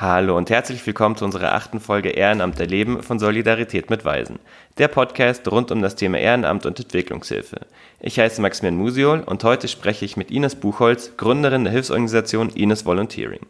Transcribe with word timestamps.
Hallo 0.00 0.34
und 0.34 0.48
herzlich 0.48 0.86
willkommen 0.86 1.16
zu 1.16 1.26
unserer 1.26 1.52
achten 1.52 1.78
Folge 1.78 2.08
Ehrenamt 2.08 2.58
erleben 2.58 3.02
von 3.02 3.18
Solidarität 3.18 3.90
mit 3.90 4.02
Weisen. 4.02 4.38
Der 4.78 4.88
Podcast 4.88 5.46
rund 5.52 5.70
um 5.70 5.82
das 5.82 5.94
Thema 5.94 6.16
Ehrenamt 6.16 6.64
und 6.64 6.80
Entwicklungshilfe. 6.80 7.58
Ich 8.00 8.18
heiße 8.18 8.40
Maximilian 8.40 8.80
Musiol 8.80 9.20
und 9.20 9.44
heute 9.44 9.68
spreche 9.68 10.06
ich 10.06 10.16
mit 10.16 10.30
Ines 10.30 10.54
Buchholz, 10.54 11.18
Gründerin 11.18 11.64
der 11.64 11.74
Hilfsorganisation 11.74 12.48
Ines 12.48 12.86
Volunteering. 12.86 13.44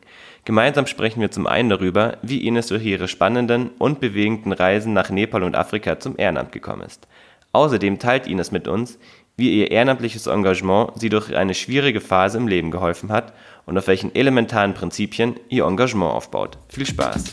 Gemeinsam 0.44 0.88
sprechen 0.88 1.20
wir 1.20 1.30
zum 1.30 1.46
einen 1.46 1.68
darüber, 1.68 2.18
wie 2.22 2.44
Ines 2.44 2.66
durch 2.66 2.84
ihre 2.84 3.06
spannenden 3.06 3.70
und 3.78 4.00
bewegenden 4.00 4.50
Reisen 4.50 4.92
nach 4.92 5.08
Nepal 5.10 5.44
und 5.44 5.54
Afrika 5.54 6.00
zum 6.00 6.18
Ehrenamt 6.18 6.50
gekommen 6.50 6.82
ist. 6.82 7.06
Außerdem 7.52 8.00
teilt 8.00 8.26
Ines 8.26 8.50
mit 8.50 8.66
uns, 8.66 8.98
wie 9.36 9.60
ihr 9.60 9.70
ehrenamtliches 9.70 10.26
Engagement 10.26 10.90
sie 10.96 11.10
durch 11.10 11.34
eine 11.34 11.54
schwierige 11.54 12.00
Phase 12.00 12.38
im 12.38 12.48
Leben 12.48 12.72
geholfen 12.72 13.12
hat 13.12 13.32
und 13.66 13.78
auf 13.78 13.86
welchen 13.86 14.14
elementaren 14.14 14.74
Prinzipien 14.74 15.38
ihr 15.48 15.64
Engagement 15.64 16.12
aufbaut. 16.12 16.58
Viel 16.68 16.86
Spaß! 16.86 17.24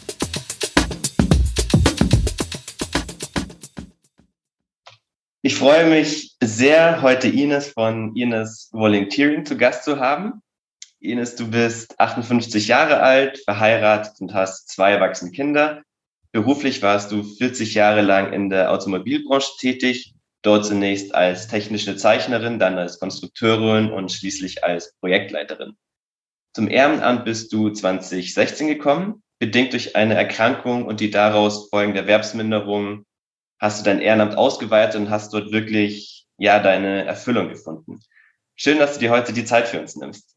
Ich 5.41 5.55
freue 5.55 5.89
mich 5.89 6.35
sehr, 6.43 7.01
heute 7.01 7.27
Ines 7.29 7.69
von 7.69 8.15
Ines 8.15 8.69
Volunteering 8.73 9.45
zu 9.45 9.57
Gast 9.57 9.83
zu 9.83 9.99
haben. 9.99 10.41
Ines, 10.99 11.35
du 11.35 11.49
bist 11.49 11.99
58 11.99 12.67
Jahre 12.67 12.99
alt, 12.99 13.39
verheiratet 13.45 14.19
und 14.19 14.33
hast 14.33 14.69
zwei 14.69 14.91
erwachsene 14.91 15.31
Kinder. 15.31 15.83
Beruflich 16.31 16.81
warst 16.81 17.11
du 17.11 17.23
40 17.23 17.75
Jahre 17.75 18.01
lang 18.01 18.33
in 18.33 18.49
der 18.49 18.71
Automobilbranche 18.71 19.51
tätig 19.59 20.13
Dort 20.47 20.65
zunächst 20.65 21.13
als 21.15 21.47
technische 21.47 21.97
Zeichnerin, 21.97 22.59
dann 22.59 22.77
als 22.77 22.99
Konstrukteurin 22.99 23.91
und 23.91 24.11
schließlich 24.11 24.63
als 24.63 24.93
Projektleiterin. 24.99 25.75
Zum 26.57 26.69
Ehrenamt 26.69 27.23
bist 27.23 27.53
du 27.53 27.69
2016 27.69 28.67
gekommen. 28.67 29.21
Bedingt 29.37 29.73
durch 29.73 29.95
eine 29.95 30.15
Erkrankung 30.15 30.87
und 30.87 31.01
die 31.01 31.11
daraus 31.11 31.69
folgende 31.69 31.99
Erwerbsminderung 31.99 33.05
hast 33.59 33.79
du 33.79 33.83
dein 33.83 34.01
Ehrenamt 34.01 34.35
ausgeweitet 34.35 34.95
und 34.99 35.11
hast 35.11 35.31
dort 35.35 35.51
wirklich, 35.51 36.25
ja, 36.39 36.57
deine 36.57 37.05
Erfüllung 37.05 37.49
gefunden. 37.49 38.01
Schön, 38.55 38.79
dass 38.79 38.95
du 38.95 38.99
dir 39.01 39.11
heute 39.11 39.33
die 39.33 39.45
Zeit 39.45 39.67
für 39.67 39.79
uns 39.79 39.97
nimmst. 39.97 40.35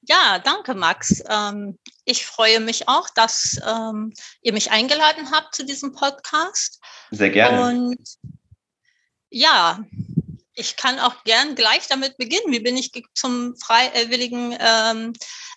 Ja, 0.00 0.38
danke, 0.38 0.74
Max. 0.74 1.22
Ähm, 1.28 1.78
ich 2.06 2.24
freue 2.24 2.60
mich 2.60 2.88
auch, 2.88 3.10
dass 3.10 3.60
ähm, 3.68 4.14
ihr 4.40 4.54
mich 4.54 4.70
eingeladen 4.70 5.30
habt 5.32 5.54
zu 5.54 5.66
diesem 5.66 5.92
Podcast. 5.92 6.82
Sehr 7.10 7.28
gerne. 7.28 7.62
Und 7.62 7.98
ja, 9.28 9.84
ich 10.58 10.76
kann 10.76 10.98
auch 10.98 11.22
gern 11.22 11.54
gleich 11.54 11.86
damit 11.86 12.16
beginnen. 12.16 12.52
Wie 12.52 12.60
bin 12.60 12.76
ich 12.76 12.90
zum 13.14 13.56
freiwilligen 13.56 14.56
ähm, 14.58 15.12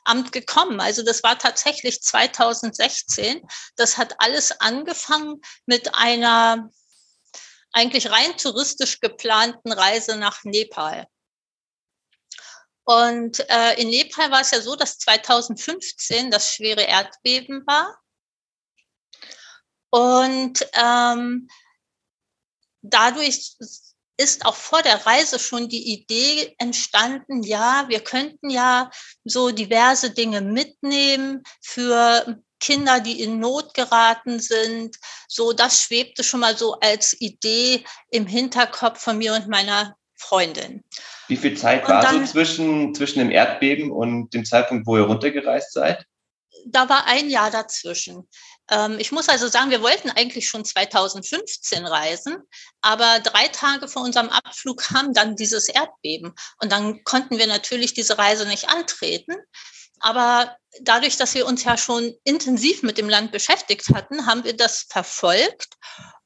Amt 0.06 0.32
gekommen? 0.32 0.80
Also 0.80 1.04
das 1.04 1.24
war 1.24 1.40
tatsächlich 1.40 2.02
2016. 2.02 3.42
Das 3.76 3.98
hat 3.98 4.16
alles 4.20 4.52
angefangen 4.62 5.42
mit 5.66 5.96
einer 5.96 6.70
eigentlich 7.74 8.12
rein 8.12 8.38
touristisch 8.38 9.00
geplanten 9.00 9.72
Reise 9.72 10.18
nach 10.18 10.44
Nepal. 10.44 11.08
Und 12.84 13.40
äh, 13.50 13.82
in 13.82 13.90
Nepal 13.90 14.30
war 14.30 14.42
es 14.42 14.52
ja 14.52 14.62
so, 14.62 14.76
dass 14.76 15.00
2015 15.00 16.30
das 16.30 16.54
schwere 16.54 16.84
Erdbeben 16.84 17.66
war. 17.66 17.98
Und 19.90 20.68
ähm, 20.74 21.50
dadurch 22.82 23.56
ist 24.22 24.46
auch 24.46 24.56
vor 24.56 24.82
der 24.82 25.06
Reise 25.06 25.40
schon 25.40 25.68
die 25.70 25.94
Idee 25.94 26.54
entstanden, 26.58 27.44
ja, 27.44 27.86
wir 27.88 28.02
könnten 28.02 28.50
ja 28.50 28.92
so 29.24 29.52
diverse 29.52 30.12
Dinge 30.12 30.42
mitnehmen 30.42 31.44
für 31.62 32.38
Kinder, 32.60 33.00
die 33.00 33.22
in 33.22 33.40
Not 33.40 33.74
geraten 33.74 34.40
sind. 34.40 34.96
So, 35.28 35.52
das 35.52 35.82
schwebte 35.82 36.24
schon 36.24 36.42
mal 36.42 36.56
so 36.56 36.80
als 36.80 37.20
Idee 37.20 37.84
im 38.12 38.28
Hinterkopf 38.28 39.02
von 39.02 39.18
mir 39.18 39.34
und 39.34 39.48
meiner 39.48 39.96
Freundin. 40.16 40.84
Wie 41.28 41.38
viel 41.38 41.58
Zeit 41.58 41.88
war 41.90 42.04
dann, 42.04 42.26
so 42.26 42.34
zwischen, 42.34 42.94
zwischen 42.94 43.20
dem 43.20 43.32
Erdbeben 43.32 43.92
und 43.92 44.34
dem 44.34 44.46
Zeitpunkt, 44.46 44.86
wo 44.86 44.98
ihr 44.98 45.04
runtergereist 45.04 45.74
seid? 45.74 46.06
Da 46.66 46.90
war 46.90 47.06
ein 47.06 47.30
Jahr 47.30 47.50
dazwischen. 47.52 48.28
Ähm, 48.70 48.98
ich 49.00 49.12
muss 49.12 49.30
also 49.30 49.48
sagen, 49.48 49.72
wir 49.72 49.82
wollten 49.82 50.10
eigentlich 50.10 50.50
schon 50.50 50.66
2015 50.66 51.86
reisen, 51.86 52.38
aber 52.82 53.20
drei 53.20 53.48
Tage 53.50 53.88
vor 53.88 54.04
unserem 54.04 54.30
Abflug 54.30 54.82
kam 54.82 55.14
dann 55.14 55.36
dieses 55.36 55.70
Erdbeben. 55.70 56.34
Und 56.62 56.72
dann 56.72 57.04
konnten 57.04 57.38
wir 57.38 57.48
natürlich 57.48 57.94
diese 57.94 58.18
Reise 58.18 58.48
nicht 58.48 58.70
antreten. 58.70 59.36
Aber 60.00 60.56
dadurch, 60.82 61.18
dass 61.18 61.36
wir 61.36 61.46
uns 61.46 61.64
ja 61.64 61.78
schon 61.78 62.16
intensiv 62.24 62.82
mit 62.82 62.98
dem 62.98 63.08
Land 63.08 63.32
beschäftigt 63.32 63.90
hatten, 63.94 64.26
haben 64.26 64.44
wir 64.44 64.56
das 64.56 64.88
verfolgt. 64.90 65.76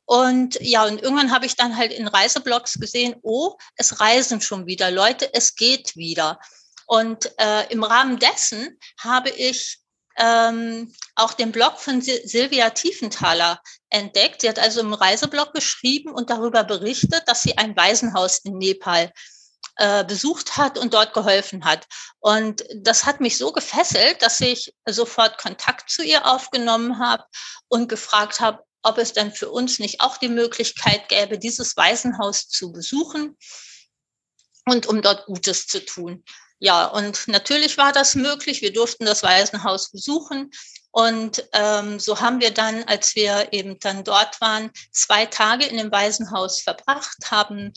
Und 0.05 0.57
ja, 0.61 0.85
und 0.85 1.01
irgendwann 1.01 1.31
habe 1.31 1.45
ich 1.45 1.55
dann 1.55 1.75
halt 1.75 1.91
in 1.91 2.07
Reiseblogs 2.07 2.75
gesehen, 2.75 3.15
oh, 3.23 3.55
es 3.75 3.99
reisen 3.99 4.39
schon 4.39 4.67
wieder 4.67 4.91
Leute, 4.91 5.33
es 5.33 5.55
geht 5.55 5.95
wieder. 5.95 6.39
Und 6.85 7.31
äh, 7.39 7.67
im 7.71 7.83
Rahmen 7.83 8.19
dessen 8.19 8.79
habe 8.99 9.29
ich 9.29 9.79
ähm, 10.17 10.93
auch 11.15 11.33
den 11.33 11.51
Blog 11.51 11.79
von 11.79 12.01
Silvia 12.01 12.69
Tiefenthaler 12.69 13.61
entdeckt. 13.89 14.41
Sie 14.41 14.49
hat 14.49 14.59
also 14.59 14.81
im 14.81 14.93
Reiseblog 14.93 15.53
geschrieben 15.53 16.11
und 16.11 16.29
darüber 16.29 16.63
berichtet, 16.63 17.23
dass 17.27 17.43
sie 17.43 17.57
ein 17.57 17.75
Waisenhaus 17.75 18.39
in 18.39 18.57
Nepal 18.57 19.11
äh, 19.77 20.05
besucht 20.05 20.57
hat 20.57 20.77
und 20.77 20.93
dort 20.93 21.13
geholfen 21.13 21.65
hat. 21.65 21.85
Und 22.19 22.63
das 22.75 23.05
hat 23.05 23.19
mich 23.19 23.37
so 23.37 23.51
gefesselt, 23.51 24.21
dass 24.21 24.39
ich 24.39 24.73
sofort 24.85 25.37
Kontakt 25.37 25.89
zu 25.89 26.01
ihr 26.01 26.25
aufgenommen 26.25 26.99
habe 26.99 27.25
und 27.67 27.89
gefragt 27.89 28.39
habe, 28.39 28.63
ob 28.83 28.97
es 28.97 29.13
denn 29.13 29.33
für 29.33 29.49
uns 29.49 29.79
nicht 29.79 29.99
auch 29.99 30.17
die 30.17 30.29
Möglichkeit 30.29 31.09
gäbe, 31.09 31.39
dieses 31.39 31.75
Waisenhaus 31.75 32.47
zu 32.47 32.71
besuchen 32.71 33.35
und 34.65 34.85
um 34.85 35.01
dort 35.01 35.25
Gutes 35.25 35.67
zu 35.67 35.83
tun. 35.83 36.23
Ja, 36.59 36.85
und 36.85 37.27
natürlich 37.27 37.77
war 37.77 37.91
das 37.91 38.15
möglich. 38.15 38.61
Wir 38.61 38.73
durften 38.73 39.05
das 39.05 39.23
Waisenhaus 39.23 39.91
besuchen. 39.91 40.51
Und 40.91 41.43
ähm, 41.51 41.99
so 41.99 42.21
haben 42.21 42.39
wir 42.39 42.51
dann, 42.51 42.85
als 42.85 43.15
wir 43.15 43.51
eben 43.51 43.77
dann 43.79 44.05
dort 44.05 44.39
waren, 44.39 44.71
zwei 44.91 45.25
Tage 45.25 45.65
in 45.65 45.77
dem 45.77 45.91
Waisenhaus 45.91 46.61
verbracht, 46.61 47.17
haben 47.29 47.73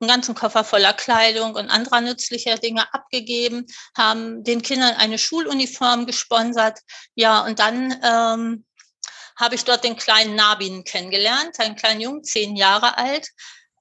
einen 0.00 0.08
ganzen 0.08 0.34
Koffer 0.34 0.62
voller 0.64 0.92
Kleidung 0.92 1.54
und 1.54 1.70
anderer 1.70 2.00
nützlicher 2.00 2.56
Dinge 2.56 2.92
abgegeben, 2.92 3.66
haben 3.96 4.44
den 4.44 4.60
Kindern 4.60 4.94
eine 4.96 5.16
Schuluniform 5.16 6.04
gesponsert. 6.06 6.80
Ja, 7.14 7.40
und 7.40 7.58
dann 7.58 7.92
ähm, 8.04 8.66
habe 9.36 9.54
ich 9.54 9.64
dort 9.64 9.84
den 9.84 9.96
kleinen 9.96 10.34
Nabin 10.34 10.84
kennengelernt, 10.84 11.58
einen 11.58 11.76
kleinen 11.76 12.00
Jungen, 12.00 12.24
zehn 12.24 12.56
Jahre 12.56 12.98
alt, 12.98 13.28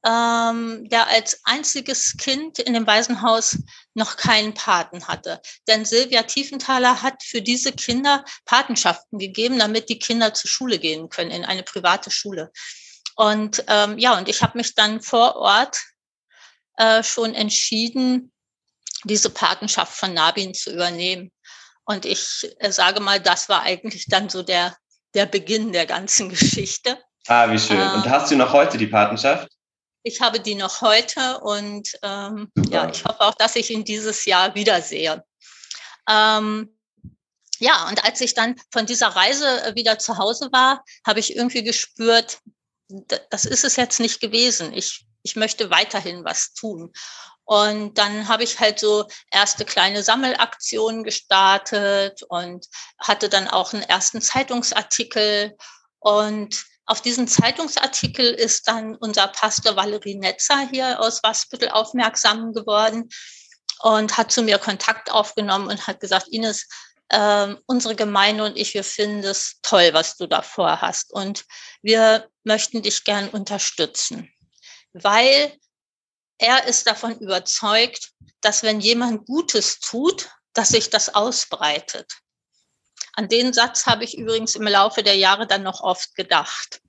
ähm, 0.06 0.90
der 0.90 1.08
als 1.08 1.42
einziges 1.44 2.18
Kind 2.18 2.60
in 2.60 2.74
dem 2.74 2.88
Waisenhaus 2.88 3.58
noch 3.94 4.18
keinen 4.18 4.54
Paten 4.54 5.08
hatte. 5.08 5.42
Denn 5.68 5.86
Silvia 5.86 6.24
Tiefenthaler 6.24 7.02
hat 7.04 7.22
für 7.24 7.42
diese 7.42 7.72
Kinder 7.72 8.26
Patenschaften 8.46 9.20
gegeben, 9.20 9.60
damit 9.60 9.90
die 9.90 10.00
Kinder 10.00 10.34
zur 10.34 10.50
Schule 10.50 10.80
gehen 10.80 11.10
können, 11.10 11.32
in 11.32 11.46
eine 11.46 11.64
private 11.64 12.10
Schule. 12.10 12.52
Und 13.16 13.64
ähm, 13.68 13.98
ja, 13.98 14.18
und 14.18 14.28
ich 14.28 14.42
habe 14.42 14.58
mich 14.58 14.74
dann 14.74 15.02
vor 15.02 15.36
Ort 15.36 15.80
äh, 16.78 17.04
schon 17.04 17.36
entschieden, 17.36 18.32
diese 19.04 19.30
Patenschaft 19.30 19.94
von 19.94 20.14
Nabin 20.14 20.54
zu 20.54 20.72
übernehmen. 20.72 21.32
Und 21.86 22.06
ich 22.06 22.50
äh, 22.60 22.72
sage 22.72 23.02
mal, 23.02 23.20
das 23.20 23.50
war 23.50 23.64
eigentlich 23.64 24.06
dann 24.08 24.30
so 24.30 24.42
der, 24.42 24.76
der 25.14 25.26
Beginn 25.28 25.74
der 25.74 25.86
ganzen 25.86 26.30
Geschichte. 26.30 26.98
Ah, 27.28 27.52
wie 27.52 27.60
schön. 27.60 27.80
Und 27.80 28.06
ähm, 28.06 28.12
hast 28.12 28.32
du 28.32 28.36
noch 28.36 28.52
heute 28.52 28.80
die 28.80 28.88
Patenschaft? 28.88 29.48
Ich 30.04 30.22
habe 30.22 30.40
die 30.40 30.56
noch 30.56 30.82
heute 30.82 31.40
und 31.40 31.92
ähm, 32.02 32.52
ja, 32.70 32.90
ich 32.90 33.06
hoffe 33.06 33.22
auch, 33.22 33.36
dass 33.36 33.56
ich 33.56 33.70
ihn 33.70 33.86
dieses 33.86 34.26
Jahr 34.26 34.56
wiedersehe. 34.56 35.24
Ähm, 36.10 36.76
ja, 37.60 37.88
und 37.88 38.04
als 38.04 38.20
ich 38.22 38.34
dann 38.34 38.56
von 38.72 38.88
dieser 38.88 39.10
Reise 39.10 39.64
äh, 39.64 39.76
wieder 39.76 40.00
zu 40.00 40.18
Hause 40.18 40.50
war, 40.52 40.84
habe 41.06 41.20
ich 41.20 41.36
irgendwie 41.36 41.64
gespürt, 41.64 42.40
das 43.30 43.46
ist 43.46 43.64
es 43.64 43.76
jetzt 43.76 44.00
nicht 44.00 44.20
gewesen. 44.20 44.74
Ich, 44.74 45.06
ich 45.22 45.36
möchte 45.36 45.70
weiterhin 45.70 46.26
was 46.26 46.54
tun. 46.54 46.92
Und 47.46 47.98
dann 47.98 48.28
habe 48.28 48.44
ich 48.44 48.60
halt 48.60 48.80
so 48.80 49.06
erste 49.30 49.66
kleine 49.66 50.02
Sammelaktionen 50.02 51.04
gestartet 51.04 52.24
und 52.24 52.66
hatte 53.00 53.30
dann 53.30 53.48
auch 53.48 53.74
einen 53.74 53.84
ersten 53.84 54.22
Zeitungsartikel. 54.22 55.56
Und 56.00 56.66
auf 56.92 57.02
diesen 57.02 57.26
Zeitungsartikel 57.26 58.34
ist 58.34 58.68
dann 58.68 58.98
unser 58.98 59.30
Pastor 59.30 59.78
Valerie 59.78 60.16
Netzer 60.16 60.68
hier 60.70 61.00
aus 61.00 61.24
Waspüttel 61.24 61.70
aufmerksam 61.70 62.52
geworden 62.52 63.08
und 63.80 64.18
hat 64.18 64.34
zu 64.34 64.42
mir 64.42 64.58
Kontakt 64.58 65.10
aufgenommen 65.10 65.70
und 65.70 65.88
hat 65.88 66.02
gesagt, 66.02 66.28
Ines, 66.28 66.68
äh, 67.08 67.56
unsere 67.66 67.96
Gemeinde 67.96 68.44
und 68.44 68.58
ich, 68.58 68.74
wir 68.74 68.84
finden 68.84 69.24
es 69.24 69.60
toll, 69.62 69.92
was 69.94 70.18
du 70.18 70.28
da 70.28 70.42
vorhast. 70.42 71.14
Und 71.14 71.46
wir 71.82 72.28
möchten 72.44 72.82
dich 72.82 73.06
gern 73.06 73.30
unterstützen, 73.30 74.30
weil 74.92 75.58
er 76.40 76.66
ist 76.68 76.88
davon 76.88 77.18
überzeugt, 77.20 78.12
dass 78.42 78.64
wenn 78.64 78.82
jemand 78.82 79.26
Gutes 79.28 79.80
tut, 79.80 80.30
dass 80.52 80.70
sich 80.70 80.90
das 80.90 81.16
ausbreitet. 81.16 82.12
An 83.14 83.28
den 83.28 83.54
Satz 83.54 83.86
habe 83.86 84.04
ich 84.04 84.18
übrigens 84.18 84.56
im 84.56 84.64
Laufe 84.64 85.04
der 85.04 85.16
Jahre 85.16 85.48
dann 85.48 85.64
noch 85.64 85.82
oft 85.82 86.16
gedacht. 86.16 86.82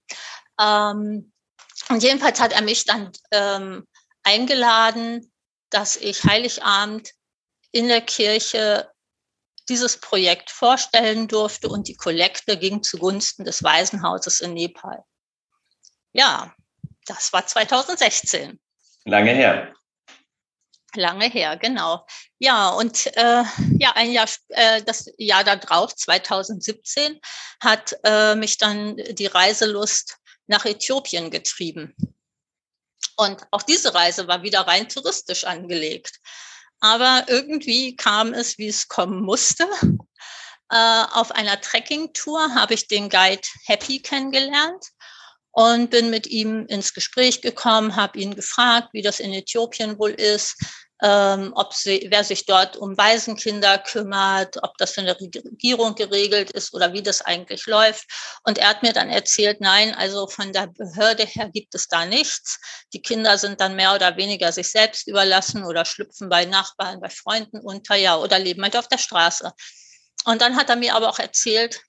Ähm, 0.60 1.32
und 1.88 2.02
jedenfalls 2.02 2.40
hat 2.40 2.52
er 2.52 2.62
mich 2.62 2.84
dann 2.84 3.10
ähm, 3.32 3.86
eingeladen, 4.22 5.32
dass 5.70 5.96
ich 5.96 6.24
Heiligabend 6.24 7.10
in 7.72 7.88
der 7.88 8.02
Kirche 8.02 8.90
dieses 9.68 9.96
Projekt 9.98 10.50
vorstellen 10.50 11.28
durfte 11.28 11.68
und 11.68 11.88
die 11.88 11.96
Kollekte 11.96 12.58
ging 12.58 12.82
zugunsten 12.82 13.44
des 13.44 13.62
Waisenhauses 13.62 14.40
in 14.40 14.54
Nepal. 14.54 15.04
Ja, 16.12 16.54
das 17.06 17.32
war 17.32 17.46
2016. 17.46 18.60
Lange 19.04 19.32
her. 19.32 19.74
Lange 20.94 21.26
her, 21.26 21.56
genau. 21.56 22.06
Ja, 22.44 22.70
und 22.70 23.06
äh, 23.16 23.44
ja, 23.78 23.92
ein 23.94 24.10
Jahr, 24.10 24.28
äh, 24.48 24.82
das 24.82 25.08
Jahr 25.16 25.44
darauf, 25.44 25.94
2017, 25.94 27.20
hat 27.60 27.94
äh, 28.02 28.34
mich 28.34 28.58
dann 28.58 28.96
die 28.96 29.26
Reiselust 29.26 30.16
nach 30.48 30.64
Äthiopien 30.64 31.30
getrieben. 31.30 31.94
Und 33.16 33.46
auch 33.52 33.62
diese 33.62 33.94
Reise 33.94 34.26
war 34.26 34.42
wieder 34.42 34.62
rein 34.62 34.88
touristisch 34.88 35.44
angelegt. 35.44 36.18
Aber 36.80 37.26
irgendwie 37.28 37.94
kam 37.94 38.34
es, 38.34 38.58
wie 38.58 38.66
es 38.66 38.88
kommen 38.88 39.22
musste. 39.22 39.68
Äh, 40.68 41.04
auf 41.12 41.30
einer 41.30 41.60
Trekkingtour 41.60 42.56
habe 42.56 42.74
ich 42.74 42.88
den 42.88 43.08
Guide 43.08 43.46
Happy 43.66 44.00
kennengelernt 44.00 44.86
und 45.52 45.90
bin 45.90 46.10
mit 46.10 46.26
ihm 46.26 46.66
ins 46.66 46.92
Gespräch 46.92 47.40
gekommen, 47.40 47.94
habe 47.94 48.18
ihn 48.18 48.34
gefragt, 48.34 48.88
wie 48.92 49.02
das 49.02 49.20
in 49.20 49.32
Äthiopien 49.32 49.96
wohl 49.98 50.10
ist, 50.10 50.56
ähm, 51.02 51.52
ob 51.56 51.74
sie, 51.74 52.06
wer 52.10 52.22
sich 52.22 52.46
dort 52.46 52.76
um 52.76 52.96
Waisenkinder 52.96 53.78
kümmert, 53.78 54.62
ob 54.62 54.78
das 54.78 54.94
von 54.94 55.04
der 55.04 55.18
Regierung 55.20 55.96
geregelt 55.96 56.52
ist 56.52 56.72
oder 56.74 56.92
wie 56.92 57.02
das 57.02 57.22
eigentlich 57.22 57.66
läuft. 57.66 58.06
Und 58.44 58.58
er 58.58 58.68
hat 58.68 58.82
mir 58.84 58.92
dann 58.92 59.10
erzählt, 59.10 59.60
nein, 59.60 59.94
also 59.96 60.28
von 60.28 60.52
der 60.52 60.68
Behörde 60.68 61.24
her 61.24 61.50
gibt 61.52 61.74
es 61.74 61.88
da 61.88 62.06
nichts. 62.06 62.60
Die 62.92 63.02
Kinder 63.02 63.36
sind 63.36 63.60
dann 63.60 63.74
mehr 63.74 63.94
oder 63.94 64.16
weniger 64.16 64.52
sich 64.52 64.70
selbst 64.70 65.08
überlassen 65.08 65.64
oder 65.64 65.84
schlüpfen 65.84 66.28
bei 66.28 66.44
Nachbarn, 66.44 67.00
bei 67.00 67.10
Freunden 67.10 67.58
unter, 67.58 67.96
ja, 67.96 68.16
oder 68.16 68.38
leben 68.38 68.62
halt 68.62 68.76
auf 68.76 68.86
der 68.86 68.98
Straße. 68.98 69.52
Und 70.24 70.40
dann 70.40 70.56
hat 70.56 70.70
er 70.70 70.76
mir 70.76 70.94
aber 70.94 71.08
auch 71.08 71.18
erzählt, 71.18 71.80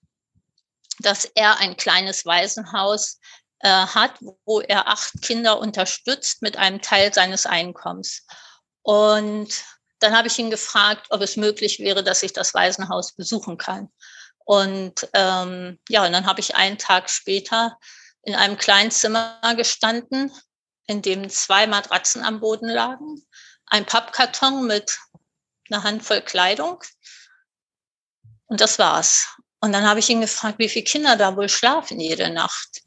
dass 0.99 1.25
er 1.35 1.59
ein 1.59 1.77
kleines 1.77 2.25
Waisenhaus 2.25 3.19
äh, 3.59 3.69
hat, 3.69 4.15
wo 4.45 4.61
er 4.61 4.87
acht 4.87 5.21
Kinder 5.21 5.59
unterstützt 5.59 6.41
mit 6.41 6.57
einem 6.57 6.81
Teil 6.81 7.13
seines 7.13 7.45
Einkommens. 7.45 8.25
Und 8.83 9.63
dann 9.99 10.15
habe 10.15 10.27
ich 10.27 10.37
ihn 10.37 10.49
gefragt, 10.49 11.07
ob 11.09 11.21
es 11.21 11.37
möglich 11.37 11.79
wäre, 11.79 12.03
dass 12.03 12.23
ich 12.23 12.33
das 12.33 12.53
Waisenhaus 12.53 13.13
besuchen 13.13 13.57
kann. 13.57 13.89
Und 14.45 15.07
ähm, 15.13 15.79
ja, 15.89 16.05
und 16.05 16.11
dann 16.11 16.25
habe 16.25 16.41
ich 16.41 16.55
einen 16.55 16.77
Tag 16.77 17.09
später 17.09 17.77
in 18.23 18.35
einem 18.35 18.57
kleinen 18.57 18.91
Zimmer 18.91 19.39
gestanden, 19.55 20.31
in 20.87 21.01
dem 21.01 21.29
zwei 21.29 21.67
Matratzen 21.67 22.23
am 22.23 22.41
Boden 22.41 22.67
lagen, 22.67 23.25
ein 23.67 23.85
Pappkarton 23.85 24.67
mit 24.67 24.99
einer 25.69 25.83
Handvoll 25.83 26.21
Kleidung. 26.21 26.83
Und 28.47 28.59
das 28.59 28.79
war's. 28.79 29.27
Und 29.61 29.71
dann 29.71 29.87
habe 29.87 29.99
ich 29.99 30.09
ihn 30.09 30.21
gefragt, 30.21 30.59
wie 30.59 30.67
viele 30.67 30.83
Kinder 30.83 31.15
da 31.15 31.37
wohl 31.37 31.47
schlafen 31.47 31.99
jede 31.99 32.29
Nacht. 32.29 32.81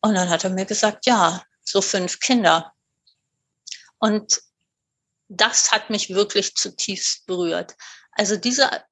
Und 0.00 0.14
dann 0.14 0.30
hat 0.30 0.44
er 0.44 0.50
mir 0.50 0.64
gesagt, 0.64 1.04
ja, 1.06 1.42
so 1.62 1.82
fünf 1.82 2.18
Kinder. 2.20 2.72
Und 3.98 4.40
das 5.28 5.72
hat 5.72 5.90
mich 5.90 6.10
wirklich 6.10 6.54
zutiefst 6.54 7.26
berührt. 7.26 7.76
Also 8.12 8.36
dieser, 8.36 8.84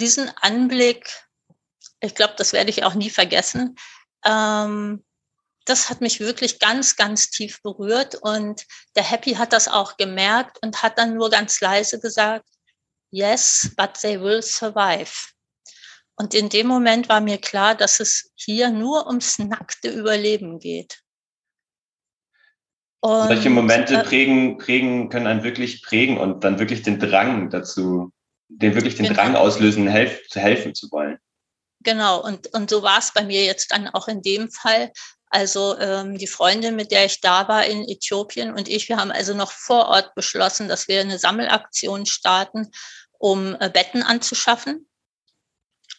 diesen 0.00 0.28
Anblick, 0.36 1.10
ich 2.00 2.14
glaube, 2.14 2.34
das 2.36 2.52
werde 2.52 2.70
ich 2.70 2.84
auch 2.84 2.94
nie 2.94 3.10
vergessen. 3.10 3.76
Ähm, 4.24 5.04
das 5.64 5.90
hat 5.90 6.00
mich 6.00 6.20
wirklich 6.20 6.58
ganz, 6.58 6.96
ganz 6.96 7.30
tief 7.30 7.62
berührt. 7.62 8.14
Und 8.14 8.64
der 8.94 9.02
Happy 9.02 9.34
hat 9.34 9.52
das 9.52 9.68
auch 9.68 9.96
gemerkt 9.96 10.58
und 10.62 10.82
hat 10.82 10.98
dann 10.98 11.14
nur 11.14 11.30
ganz 11.30 11.60
leise 11.60 12.00
gesagt, 12.00 12.46
yes, 13.10 13.70
but 13.76 13.94
they 13.94 14.20
will 14.20 14.42
survive. 14.42 15.12
Und 16.16 16.34
in 16.34 16.48
dem 16.48 16.66
Moment 16.66 17.08
war 17.08 17.20
mir 17.20 17.38
klar, 17.38 17.74
dass 17.74 18.00
es 18.00 18.32
hier 18.34 18.70
nur 18.70 19.06
ums 19.06 19.38
nackte 19.38 19.88
Überleben 19.90 20.58
geht. 20.58 21.00
Und, 23.00 23.28
Solche 23.28 23.50
Momente 23.50 23.94
äh, 23.94 24.02
prägen, 24.02 24.58
prägen, 24.58 25.08
können 25.08 25.28
einen 25.28 25.44
wirklich 25.44 25.82
prägen 25.82 26.18
und 26.18 26.42
dann 26.42 26.58
wirklich 26.58 26.82
den 26.82 26.98
Drang 26.98 27.48
dazu, 27.50 28.12
den 28.48 28.74
wirklich 28.74 28.96
den 28.96 29.06
genau. 29.06 29.16
Drang 29.16 29.36
auslösen, 29.36 29.86
helf, 29.86 30.26
zu 30.28 30.40
helfen 30.40 30.74
zu 30.74 30.90
wollen. 30.90 31.18
Genau, 31.80 32.20
und, 32.24 32.52
und 32.54 32.68
so 32.68 32.82
war 32.82 32.98
es 32.98 33.12
bei 33.12 33.22
mir 33.22 33.44
jetzt 33.44 33.70
dann 33.70 33.86
auch 33.88 34.08
in 34.08 34.20
dem 34.22 34.50
Fall. 34.50 34.90
Also 35.30 35.78
ähm, 35.78 36.18
die 36.18 36.26
Freundin, 36.26 36.74
mit 36.74 36.90
der 36.90 37.04
ich 37.04 37.20
da 37.20 37.46
war 37.46 37.64
in 37.66 37.88
Äthiopien 37.88 38.52
und 38.52 38.66
ich, 38.66 38.88
wir 38.88 38.96
haben 38.96 39.12
also 39.12 39.34
noch 39.34 39.52
vor 39.52 39.86
Ort 39.86 40.14
beschlossen, 40.16 40.66
dass 40.66 40.88
wir 40.88 41.00
eine 41.00 41.18
Sammelaktion 41.18 42.04
starten, 42.04 42.72
um 43.12 43.54
äh, 43.60 43.70
Betten 43.70 44.02
anzuschaffen. 44.02 44.88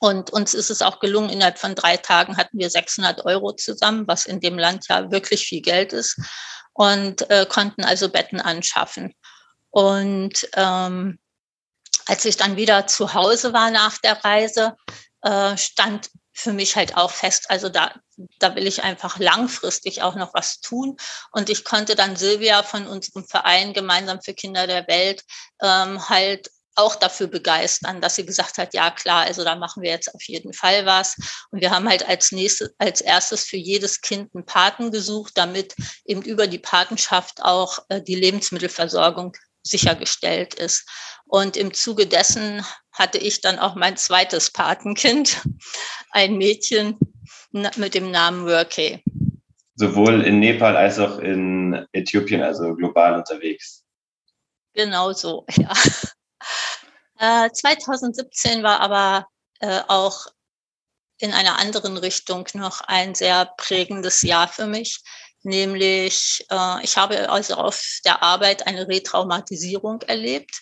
Und 0.02 0.32
uns 0.32 0.54
ist 0.54 0.70
es 0.70 0.82
auch 0.82 1.00
gelungen, 1.00 1.30
innerhalb 1.30 1.60
von 1.60 1.76
drei 1.76 1.96
Tagen 1.98 2.38
hatten 2.38 2.58
wir 2.58 2.70
600 2.70 3.26
Euro 3.26 3.54
zusammen, 3.54 4.08
was 4.08 4.26
in 4.26 4.40
dem 4.40 4.58
Land 4.58 4.88
ja 4.90 5.12
wirklich 5.12 5.46
viel 5.46 5.62
Geld 5.62 5.94
ist 5.94 6.18
und 6.80 7.30
äh, 7.30 7.46
konnten 7.46 7.84
also 7.84 8.08
Betten 8.08 8.40
anschaffen. 8.40 9.14
Und 9.70 10.48
ähm, 10.54 11.20
als 12.06 12.24
ich 12.24 12.38
dann 12.38 12.56
wieder 12.56 12.88
zu 12.88 13.14
Hause 13.14 13.52
war 13.52 13.70
nach 13.70 13.98
der 13.98 14.24
Reise, 14.24 14.78
äh, 15.22 15.58
stand 15.58 16.10
für 16.32 16.54
mich 16.54 16.78
halt 16.78 16.96
auch 16.96 17.12
fest, 17.12 17.50
also 17.50 17.68
da, 17.68 17.94
da 18.40 18.56
will 18.56 18.66
ich 18.66 18.82
einfach 18.82 19.20
langfristig 19.20 20.04
auch 20.04 20.16
noch 20.16 20.34
was 20.34 20.62
tun. 20.62 20.96
Und 21.34 21.50
ich 21.50 21.66
konnte 21.66 21.96
dann 21.96 22.16
Silvia 22.16 22.64
von 22.64 22.88
unserem 22.88 23.26
Verein 23.26 23.74
Gemeinsam 23.74 24.22
für 24.22 24.34
Kinder 24.34 24.66
der 24.66 24.88
Welt 24.88 25.26
ähm, 25.62 26.08
halt 26.08 26.50
auch 26.80 26.96
dafür 26.96 27.28
begeistern, 27.28 28.02
dass 28.02 28.16
sie 28.16 28.26
gesagt 28.26 28.58
hat, 28.58 28.74
ja 28.74 28.92
klar, 28.92 29.26
also 29.26 29.44
da 29.44 29.56
machen 29.56 29.84
wir 29.84 29.92
jetzt 29.92 30.14
auf 30.14 30.24
jeden 30.24 30.54
Fall 30.54 30.86
was. 30.86 31.18
Und 31.52 31.62
wir 31.62 31.72
haben 31.72 31.88
halt 31.88 32.08
als 32.08 32.32
nächstes, 32.32 32.72
als 32.78 33.02
erstes 33.02 33.44
für 33.44 33.58
jedes 33.58 34.02
Kind 34.02 34.34
einen 34.34 34.46
Paten 34.46 34.92
gesucht, 34.92 35.34
damit 35.36 35.76
eben 36.06 36.22
über 36.22 36.48
die 36.48 36.60
Patenschaft 36.60 37.42
auch 37.42 37.80
äh, 37.90 38.02
die 38.02 38.16
Lebensmittelversorgung 38.16 39.36
sichergestellt 39.64 40.54
ist. 40.56 40.88
Und 41.26 41.58
im 41.58 41.74
Zuge 41.74 42.08
dessen 42.08 42.66
hatte 42.92 43.18
ich 43.18 43.42
dann 43.42 43.60
auch 43.60 43.76
mein 43.76 43.98
zweites 43.98 44.52
Patenkind, 44.52 45.42
ein 46.12 46.38
Mädchen 46.38 46.98
mit 47.52 47.94
dem 47.94 48.12
Namen 48.12 48.46
Workay. 48.46 49.04
Sowohl 49.76 50.24
in 50.24 50.40
Nepal 50.40 50.76
als 50.76 51.00
auch 51.00 51.20
in 51.20 51.86
Äthiopien, 51.94 52.42
also 52.42 52.76
global 52.76 53.16
unterwegs. 53.16 53.86
Genau 54.74 55.14
so, 55.14 55.46
ja. 55.56 55.72
2017 57.20 58.60
äh, 58.60 58.64
war 58.64 58.80
aber 58.80 59.28
äh, 59.60 59.82
auch 59.88 60.28
in 61.18 61.34
einer 61.34 61.60
anderen 61.60 61.98
Richtung 61.98 62.48
noch 62.54 62.82
ein 62.82 63.14
sehr 63.14 63.46
prägendes 63.58 64.22
Jahr 64.22 64.48
für 64.48 64.68
mich. 64.68 65.02
Nämlich, 65.44 66.46
äh, 66.50 66.84
ich 66.84 66.98
habe 66.98 67.30
also 67.30 67.56
auf 67.56 68.00
der 68.06 68.24
Arbeit 68.24 68.68
eine 68.68 68.88
Retraumatisierung 68.88 70.02
erlebt. 70.04 70.62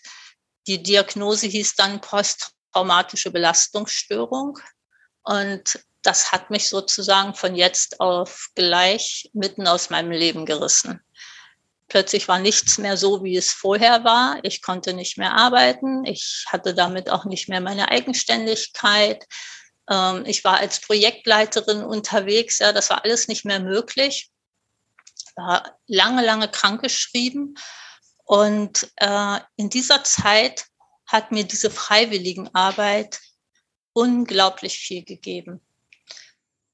Die 0.65 0.81
Diagnose 0.81 1.47
hieß 1.47 1.75
dann 1.75 2.01
posttraumatische 2.01 3.31
Belastungsstörung. 3.31 4.59
Und 5.23 5.79
das 6.01 6.31
hat 6.31 6.49
mich 6.49 6.69
sozusagen 6.69 7.35
von 7.35 7.55
jetzt 7.55 7.99
auf 7.99 8.49
gleich 8.55 9.29
mitten 9.33 9.67
aus 9.67 9.89
meinem 9.89 10.11
Leben 10.11 10.45
gerissen. 10.45 11.03
Plötzlich 11.87 12.27
war 12.27 12.39
nichts 12.39 12.77
mehr 12.77 12.97
so, 12.97 13.23
wie 13.23 13.37
es 13.37 13.51
vorher 13.53 14.03
war. 14.03 14.39
Ich 14.43 14.61
konnte 14.61 14.93
nicht 14.93 15.17
mehr 15.17 15.33
arbeiten. 15.33 16.05
Ich 16.05 16.45
hatte 16.47 16.73
damit 16.73 17.09
auch 17.09 17.25
nicht 17.25 17.47
mehr 17.47 17.61
meine 17.61 17.89
Eigenständigkeit. 17.89 19.25
Ähm, 19.89 20.25
ich 20.25 20.43
war 20.43 20.57
als 20.57 20.81
Projektleiterin 20.81 21.83
unterwegs. 21.83 22.59
Ja, 22.59 22.73
das 22.73 22.89
war 22.89 23.05
alles 23.05 23.27
nicht 23.27 23.45
mehr 23.45 23.61
möglich. 23.61 24.29
War 25.35 25.77
lange, 25.87 26.25
lange 26.25 26.49
krankgeschrieben. 26.49 27.55
Und 28.25 28.91
äh, 28.97 29.39
in 29.55 29.69
dieser 29.69 30.03
Zeit 30.03 30.65
hat 31.05 31.31
mir 31.31 31.45
diese 31.45 31.71
Freiwilligenarbeit 31.71 33.19
unglaublich 33.93 34.77
viel 34.77 35.05
gegeben. 35.05 35.65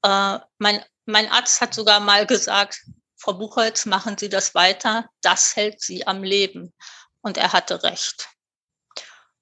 Äh, 0.02 0.40
mein, 0.58 0.84
mein 1.06 1.30
Arzt 1.30 1.60
hat 1.60 1.72
sogar 1.72 2.00
mal 2.00 2.26
gesagt, 2.26 2.80
Frau 3.24 3.32
Buchholz, 3.32 3.86
machen 3.86 4.18
Sie 4.18 4.28
das 4.28 4.54
weiter, 4.54 5.08
das 5.22 5.56
hält 5.56 5.80
Sie 5.80 6.06
am 6.06 6.22
Leben. 6.22 6.74
Und 7.22 7.38
er 7.38 7.54
hatte 7.54 7.82
recht. 7.82 8.28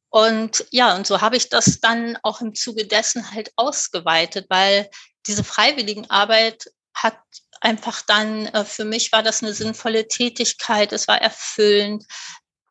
Und 0.09 0.65
ja, 0.71 0.95
und 0.95 1.05
so 1.05 1.21
habe 1.21 1.37
ich 1.37 1.49
das 1.49 1.81
dann 1.81 2.17
auch 2.23 2.41
im 2.41 2.55
Zuge 2.55 2.87
dessen 2.87 3.33
halt 3.33 3.51
ausgeweitet, 3.57 4.47
weil 4.49 4.89
diese 5.27 5.43
Freiwilligenarbeit 5.43 6.67
hat 6.95 7.19
einfach 7.61 8.03
dann, 8.03 8.47
äh, 8.47 8.65
für 8.65 8.85
mich 8.85 9.11
war 9.11 9.25
das 9.25 9.43
eine 9.43 9.53
sinnvolle 9.53 10.07
Tätigkeit, 10.07 10.93
es 10.93 11.09
war 11.09 11.21
erfüllend. 11.21 12.05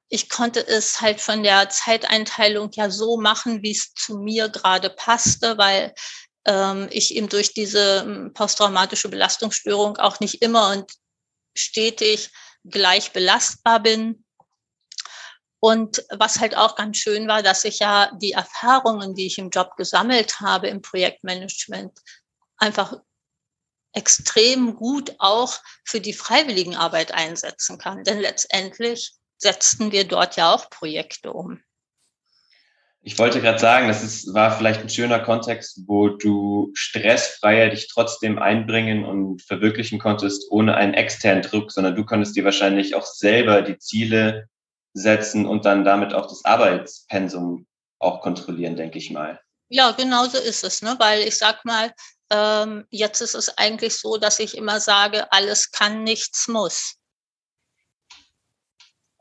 ich 0.08 0.30
konnte 0.30 0.65
es 0.65 1.01
halt 1.01 1.20
von 1.20 1.44
der 1.44 1.70
Zeiteinteilung 1.70 2.70
ja 2.74 2.89
so 2.89 3.18
machen, 3.18 3.63
wie 3.63 3.72
es 3.72 3.94
zu 3.96 4.18
mir 4.18 4.50
gerade 4.50 4.89
passte, 4.89 5.58
weil 5.58 5.94
ähm, 6.46 6.88
ich 6.91 7.15
eben 7.15 7.30
durch 7.30 7.53
diese 7.53 8.06
ähm, 8.06 8.32
posttraumatische 8.34 9.10
Belastungsstörung 9.10 9.98
auch 9.98 10.20
nicht 10.20 10.41
immer 10.41 10.72
und 10.72 10.91
stetig 11.55 12.29
gleich 12.63 13.12
belastbar 13.12 13.81
bin. 13.81 14.25
Und 15.60 16.03
was 16.10 16.39
halt 16.39 16.58
auch 16.58 16.75
ganz 16.75 16.98
schön 16.98 17.27
war, 17.27 17.43
dass 17.43 17.65
ich 17.65 17.79
ja 17.79 18.12
die 18.20 18.31
Erfahrungen, 18.31 19.13
die 19.13 19.27
ich 19.27 19.38
im 19.38 19.51
Job 19.51 19.75
gesammelt 19.77 20.39
habe 20.39 20.67
im 20.67 20.81
Projektmanagement, 20.81 22.00
einfach 22.58 22.96
extrem 23.93 24.75
gut 24.75 25.13
auch 25.20 25.60
für 25.86 26.00
die 26.00 26.13
Freiwilligenarbeit 26.13 27.12
einsetzen 27.12 27.77
kann. 27.77 28.03
Denn 28.03 28.20
letztendlich 28.20 29.13
setzten 29.38 29.91
wir 29.91 30.08
dort 30.08 30.36
ja 30.38 30.53
auch 30.53 30.70
Projekte 30.70 31.34
um. 31.34 31.62
Ich 33.03 33.17
wollte 33.17 33.41
gerade 33.41 33.58
sagen, 33.58 33.88
das 33.88 34.03
ist, 34.03 34.31
war 34.34 34.55
vielleicht 34.55 34.81
ein 34.81 34.89
schöner 34.89 35.20
Kontext, 35.20 35.81
wo 35.88 36.10
du 36.10 36.70
stressfreier 36.75 37.70
dich 37.70 37.88
trotzdem 37.88 38.38
einbringen 38.38 39.03
und 39.05 39.41
verwirklichen 39.41 39.98
konntest, 39.98 40.51
ohne 40.51 40.75
einen 40.75 40.93
externen 40.93 41.41
Druck, 41.41 41.72
sondern 41.72 41.96
du 41.96 42.05
konntest 42.05 42.36
dir 42.36 42.46
wahrscheinlich 42.46 42.93
auch 42.93 43.05
selber 43.05 43.63
die 43.63 43.79
Ziele 43.79 44.48
setzen 44.93 45.48
und 45.48 45.65
dann 45.65 45.84
damit 45.84 46.13
auch 46.13 46.27
das 46.27 46.46
Arbeitspensum 46.46 47.65
auch 47.98 48.22
kontrollieren, 48.22 48.75
denke 48.75 49.00
ich 49.00 49.10
mal. 49.10 49.39
Ja, 49.70 49.91
genau 49.91 50.25
so 50.25 50.38
ist 50.38 50.63
es, 50.63 50.84
ne? 50.84 50.96
weil 51.00 51.22
ich 51.22 51.38
sag 51.38 51.65
mal, 51.65 51.91
ähm, 52.29 52.86
jetzt 52.91 53.22
ist 53.22 53.36
es 53.36 53.58
eigentlich 53.58 53.98
so, 53.98 54.17
dass 54.17 54.39
ich 54.39 54.55
immer 54.55 54.79
sage, 54.79 55.31
alles 55.31 55.72
kann, 55.72 56.03
nichts 56.03 56.48
muss. 56.48 56.98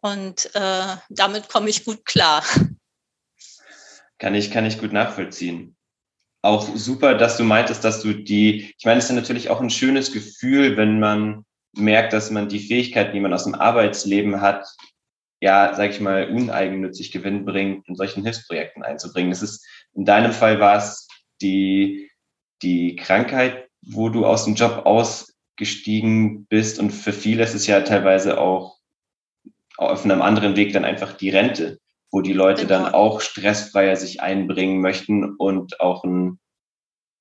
Und 0.03 0.55
äh, 0.55 0.97
damit 1.09 1.49
komme 1.49 1.71
ich 1.71 1.85
gut 1.85 2.05
klar. 2.05 2.43
Kann 4.21 4.35
ich, 4.35 4.51
kann 4.51 4.67
ich 4.67 4.79
gut 4.79 4.93
nachvollziehen. 4.93 5.75
Auch 6.43 6.63
super, 6.77 7.15
dass 7.15 7.39
du 7.39 7.45
meintest, 7.45 7.85
dass 7.85 8.03
du 8.03 8.13
die, 8.13 8.75
ich 8.79 8.85
meine, 8.85 8.99
es 8.99 9.05
ist 9.05 9.11
ja 9.11 9.17
natürlich 9.17 9.51
auch 9.51 9.61
ein 9.61 9.71
schönes 9.71 10.13
Gefühl, 10.13 10.77
wenn 10.77 11.01
man 11.01 11.45
merkt, 11.73 12.13
dass 12.13 12.31
man 12.31 12.49
die 12.49 12.61
Fähigkeiten, 12.61 13.15
die 13.15 13.21
man 13.21 13.33
aus 13.33 13.45
dem 13.45 13.55
Arbeitsleben 13.55 14.41
hat, 14.43 14.67
ja, 15.41 15.75
sag 15.75 15.91
ich 15.91 16.01
mal, 16.01 16.29
uneigennützig 16.29 17.13
Gewinn 17.13 17.47
bringt, 17.47 17.89
in 17.89 17.97
solchen 17.97 18.23
Hilfsprojekten 18.23 18.83
einzubringen. 18.83 19.31
Das 19.31 19.43
ist, 19.43 19.67
in 19.95 20.05
deinem 20.05 20.33
Fall 20.33 20.61
war 20.61 20.77
es 20.77 21.09
die, 21.41 22.11
die 22.63 22.97
Krankheit, 22.97 23.69
wo 23.81 24.11
du 24.11 24.27
aus 24.27 24.45
dem 24.45 24.55
Job 24.55 24.85
ausgestiegen 24.85 26.45
bist 26.47 26.79
und 26.79 26.91
für 26.91 27.15
viele 27.15 27.43
ist 27.43 27.55
es 27.55 27.67
ja 27.67 27.81
teilweise 27.81 28.39
auch 28.39 28.77
auf 29.79 30.05
einem 30.05 30.21
anderen 30.21 30.57
Weg 30.57 30.75
dann 30.75 30.85
einfach 30.85 31.15
die 31.15 31.31
Rente, 31.31 31.79
wo 32.11 32.21
die 32.21 32.33
Leute 32.33 32.67
genau. 32.67 32.85
dann 32.85 32.95
auch 32.95 33.21
stressfreier 33.21 33.97
sich 33.97 34.21
einbringen 34.21 34.81
möchten 34.81 35.37
und 35.37 35.81
auch 35.81 36.05
ein, 36.05 36.39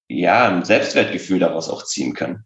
ja, 0.07 0.47
ein 0.47 0.65
Selbstwertgefühl 0.65 1.39
daraus 1.39 1.69
auch 1.69 1.83
ziehen 1.83 2.13
können. 2.13 2.45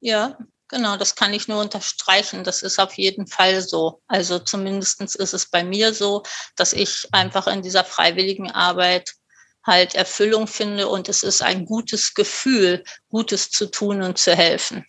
Ja, 0.00 0.36
Genau, 0.68 0.96
das 0.96 1.14
kann 1.14 1.32
ich 1.32 1.46
nur 1.46 1.60
unterstreichen. 1.60 2.42
Das 2.42 2.62
ist 2.62 2.80
auf 2.80 2.94
jeden 2.94 3.26
Fall 3.28 3.60
so. 3.60 4.02
Also 4.08 4.40
zumindest 4.40 5.00
ist 5.00 5.32
es 5.32 5.48
bei 5.48 5.62
mir 5.62 5.94
so, 5.94 6.24
dass 6.56 6.72
ich 6.72 7.06
einfach 7.12 7.46
in 7.46 7.62
dieser 7.62 7.84
freiwilligen 7.84 8.50
Arbeit 8.50 9.14
halt 9.64 9.94
Erfüllung 9.94 10.46
finde 10.46 10.88
und 10.88 11.08
es 11.08 11.22
ist 11.22 11.42
ein 11.42 11.66
gutes 11.66 12.14
Gefühl, 12.14 12.84
Gutes 13.08 13.50
zu 13.50 13.66
tun 13.66 14.02
und 14.02 14.18
zu 14.18 14.34
helfen. 14.34 14.84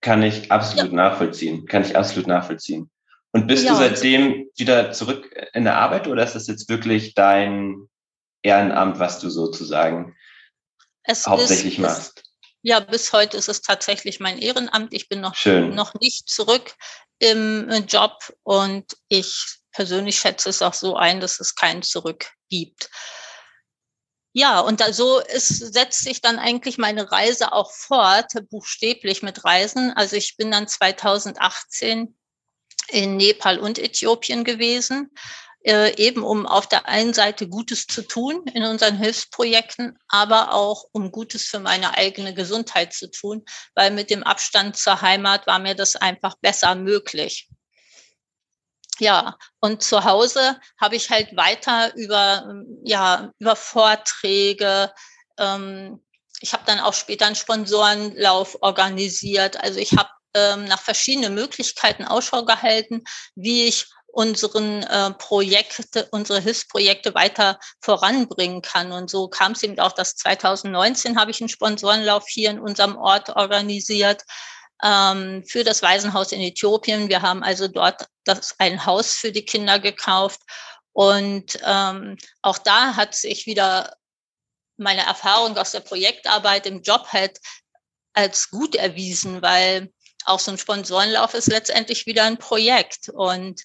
Kann 0.00 0.22
ich 0.22 0.50
absolut 0.50 0.90
ja. 0.90 0.96
nachvollziehen. 0.96 1.66
Kann 1.66 1.82
ich 1.82 1.96
absolut 1.96 2.26
nachvollziehen. 2.26 2.90
Und 3.36 3.48
bist 3.48 3.64
ja, 3.64 3.72
du 3.72 3.76
seitdem 3.76 4.50
wieder 4.56 4.92
zurück 4.92 5.30
in 5.52 5.64
der 5.64 5.76
Arbeit 5.76 6.06
oder 6.06 6.24
ist 6.24 6.34
das 6.34 6.46
jetzt 6.46 6.70
wirklich 6.70 7.12
dein 7.12 7.86
Ehrenamt, 8.40 8.98
was 8.98 9.18
du 9.18 9.28
sozusagen 9.28 10.16
hauptsächlich 11.06 11.74
ist, 11.74 11.82
machst? 11.82 12.22
Ja, 12.62 12.80
bis 12.80 13.12
heute 13.12 13.36
ist 13.36 13.50
es 13.50 13.60
tatsächlich 13.60 14.20
mein 14.20 14.38
Ehrenamt. 14.38 14.94
Ich 14.94 15.10
bin 15.10 15.20
noch, 15.20 15.36
noch 15.44 15.92
nicht 16.00 16.30
zurück 16.30 16.76
im 17.18 17.68
äh, 17.68 17.80
Job 17.80 18.14
und 18.42 18.96
ich 19.08 19.58
persönlich 19.70 20.18
schätze 20.18 20.48
es 20.48 20.62
auch 20.62 20.72
so 20.72 20.96
ein, 20.96 21.20
dass 21.20 21.38
es 21.38 21.54
keinen 21.54 21.82
Zurück 21.82 22.30
gibt. 22.48 22.88
Ja, 24.32 24.60
und 24.60 24.82
so 24.94 25.20
ist, 25.20 25.74
setzt 25.74 26.04
sich 26.04 26.22
dann 26.22 26.38
eigentlich 26.38 26.78
meine 26.78 27.12
Reise 27.12 27.52
auch 27.52 27.70
fort, 27.70 28.32
buchstäblich 28.48 29.22
mit 29.22 29.44
Reisen. 29.44 29.92
Also 29.92 30.16
ich 30.16 30.38
bin 30.38 30.50
dann 30.50 30.66
2018 30.68 32.16
in 32.88 33.16
Nepal 33.16 33.58
und 33.58 33.78
Äthiopien 33.78 34.44
gewesen, 34.44 35.10
äh, 35.64 35.94
eben 35.96 36.22
um 36.22 36.46
auf 36.46 36.68
der 36.68 36.86
einen 36.86 37.12
Seite 37.12 37.48
Gutes 37.48 37.86
zu 37.86 38.02
tun 38.02 38.44
in 38.54 38.62
unseren 38.64 38.96
Hilfsprojekten, 38.96 39.98
aber 40.08 40.52
auch 40.52 40.84
um 40.92 41.10
Gutes 41.10 41.44
für 41.44 41.58
meine 41.58 41.96
eigene 41.96 42.34
Gesundheit 42.34 42.92
zu 42.92 43.10
tun, 43.10 43.44
weil 43.74 43.90
mit 43.90 44.10
dem 44.10 44.22
Abstand 44.22 44.76
zur 44.76 45.02
Heimat 45.02 45.46
war 45.46 45.58
mir 45.58 45.74
das 45.74 45.96
einfach 45.96 46.36
besser 46.40 46.74
möglich. 46.74 47.48
Ja, 48.98 49.36
und 49.60 49.82
zu 49.82 50.04
Hause 50.04 50.58
habe 50.80 50.96
ich 50.96 51.10
halt 51.10 51.36
weiter 51.36 51.94
über, 51.96 52.62
ja, 52.82 53.30
über 53.38 53.56
Vorträge, 53.56 54.90
ähm, 55.38 56.00
ich 56.40 56.52
habe 56.52 56.64
dann 56.66 56.80
auch 56.80 56.94
später 56.94 57.26
einen 57.26 57.34
Sponsorenlauf 57.34 58.58
organisiert. 58.60 59.62
Also 59.62 59.78
ich 59.78 59.92
habe 59.96 60.10
nach 60.68 60.80
verschiedenen 60.80 61.34
Möglichkeiten 61.34 62.04
Ausschau 62.04 62.44
gehalten, 62.44 63.04
wie 63.34 63.66
ich 63.66 63.86
unseren 64.16 64.82
äh, 64.82 65.10
Projekte, 65.12 66.08
unsere 66.10 66.40
Hilfsprojekte 66.40 67.14
weiter 67.14 67.58
voranbringen 67.80 68.62
kann. 68.62 68.90
Und 68.90 69.10
so 69.10 69.28
kam 69.28 69.52
es 69.52 69.62
eben 69.62 69.78
auch, 69.78 69.92
dass 69.92 70.16
2019 70.16 71.20
habe 71.20 71.30
ich 71.30 71.40
einen 71.40 71.50
Sponsorenlauf 71.50 72.24
hier 72.26 72.50
in 72.50 72.58
unserem 72.58 72.96
Ort 72.96 73.28
organisiert 73.36 74.22
ähm, 74.82 75.44
für 75.46 75.64
das 75.64 75.82
Waisenhaus 75.82 76.32
in 76.32 76.40
Äthiopien. 76.40 77.10
Wir 77.10 77.20
haben 77.20 77.42
also 77.42 77.68
dort 77.68 78.06
das, 78.24 78.54
ein 78.58 78.86
Haus 78.86 79.12
für 79.12 79.32
die 79.32 79.44
Kinder 79.44 79.78
gekauft. 79.78 80.40
Und 80.92 81.58
ähm, 81.62 82.16
auch 82.40 82.56
da 82.56 82.96
hat 82.96 83.14
sich 83.14 83.44
wieder 83.44 83.96
meine 84.78 85.02
Erfahrung 85.02 85.58
aus 85.58 85.72
der 85.72 85.80
Projektarbeit 85.80 86.64
im 86.64 86.80
Job 86.80 87.08
halt 87.12 87.38
als 88.14 88.48
gut 88.50 88.76
erwiesen, 88.76 89.42
weil 89.42 89.92
auch 90.26 90.40
so 90.40 90.50
ein 90.50 90.58
Sponsorenlauf 90.58 91.34
ist 91.34 91.48
letztendlich 91.48 92.06
wieder 92.06 92.24
ein 92.24 92.38
Projekt. 92.38 93.08
Und 93.08 93.62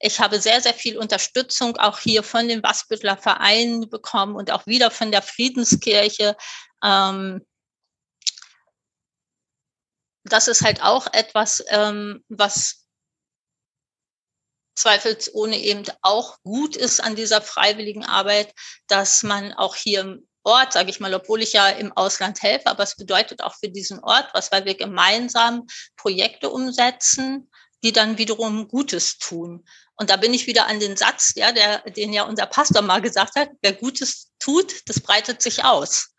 ich 0.00 0.20
habe 0.20 0.40
sehr, 0.40 0.60
sehr 0.60 0.74
viel 0.74 0.96
Unterstützung 0.98 1.76
auch 1.76 1.98
hier 1.98 2.22
von 2.22 2.48
den 2.48 2.62
Wasbüttler 2.62 3.16
Vereinen 3.16 3.88
bekommen 3.90 4.36
und 4.36 4.50
auch 4.50 4.66
wieder 4.66 4.90
von 4.90 5.10
der 5.10 5.22
Friedenskirche. 5.22 6.36
Ähm, 6.82 7.44
das 10.24 10.48
ist 10.48 10.62
halt 10.62 10.82
auch 10.82 11.06
etwas, 11.12 11.64
ähm, 11.68 12.24
was 12.28 12.86
zweifelsohne 14.76 15.58
eben 15.58 15.84
auch 16.02 16.40
gut 16.42 16.76
ist 16.76 17.00
an 17.00 17.16
dieser 17.16 17.42
freiwilligen 17.42 18.04
Arbeit, 18.04 18.54
dass 18.86 19.24
man 19.24 19.52
auch 19.52 19.74
hier 19.74 20.20
Ort, 20.48 20.72
sage 20.72 20.90
ich 20.90 20.98
mal, 20.98 21.14
obwohl 21.14 21.42
ich 21.42 21.52
ja 21.52 21.68
im 21.68 21.92
Ausland 21.92 22.42
helfe, 22.42 22.66
aber 22.66 22.82
es 22.82 22.96
bedeutet 22.96 23.42
auch 23.42 23.54
für 23.54 23.68
diesen 23.68 24.00
Ort 24.00 24.30
was, 24.32 24.50
weil 24.50 24.64
wir 24.64 24.74
gemeinsam 24.74 25.66
Projekte 25.96 26.48
umsetzen, 26.50 27.50
die 27.84 27.92
dann 27.92 28.18
wiederum 28.18 28.66
Gutes 28.66 29.18
tun. 29.18 29.64
Und 29.94 30.10
da 30.10 30.16
bin 30.16 30.32
ich 30.32 30.46
wieder 30.46 30.66
an 30.66 30.80
den 30.80 30.96
Satz, 30.96 31.34
ja, 31.36 31.52
der, 31.52 31.80
den 31.90 32.12
ja 32.12 32.22
unser 32.22 32.46
Pastor 32.46 32.82
mal 32.82 33.02
gesagt 33.02 33.36
hat, 33.36 33.50
wer 33.60 33.72
Gutes 33.72 34.32
tut, 34.38 34.88
das 34.88 35.00
breitet 35.00 35.42
sich 35.42 35.64
aus. 35.64 36.14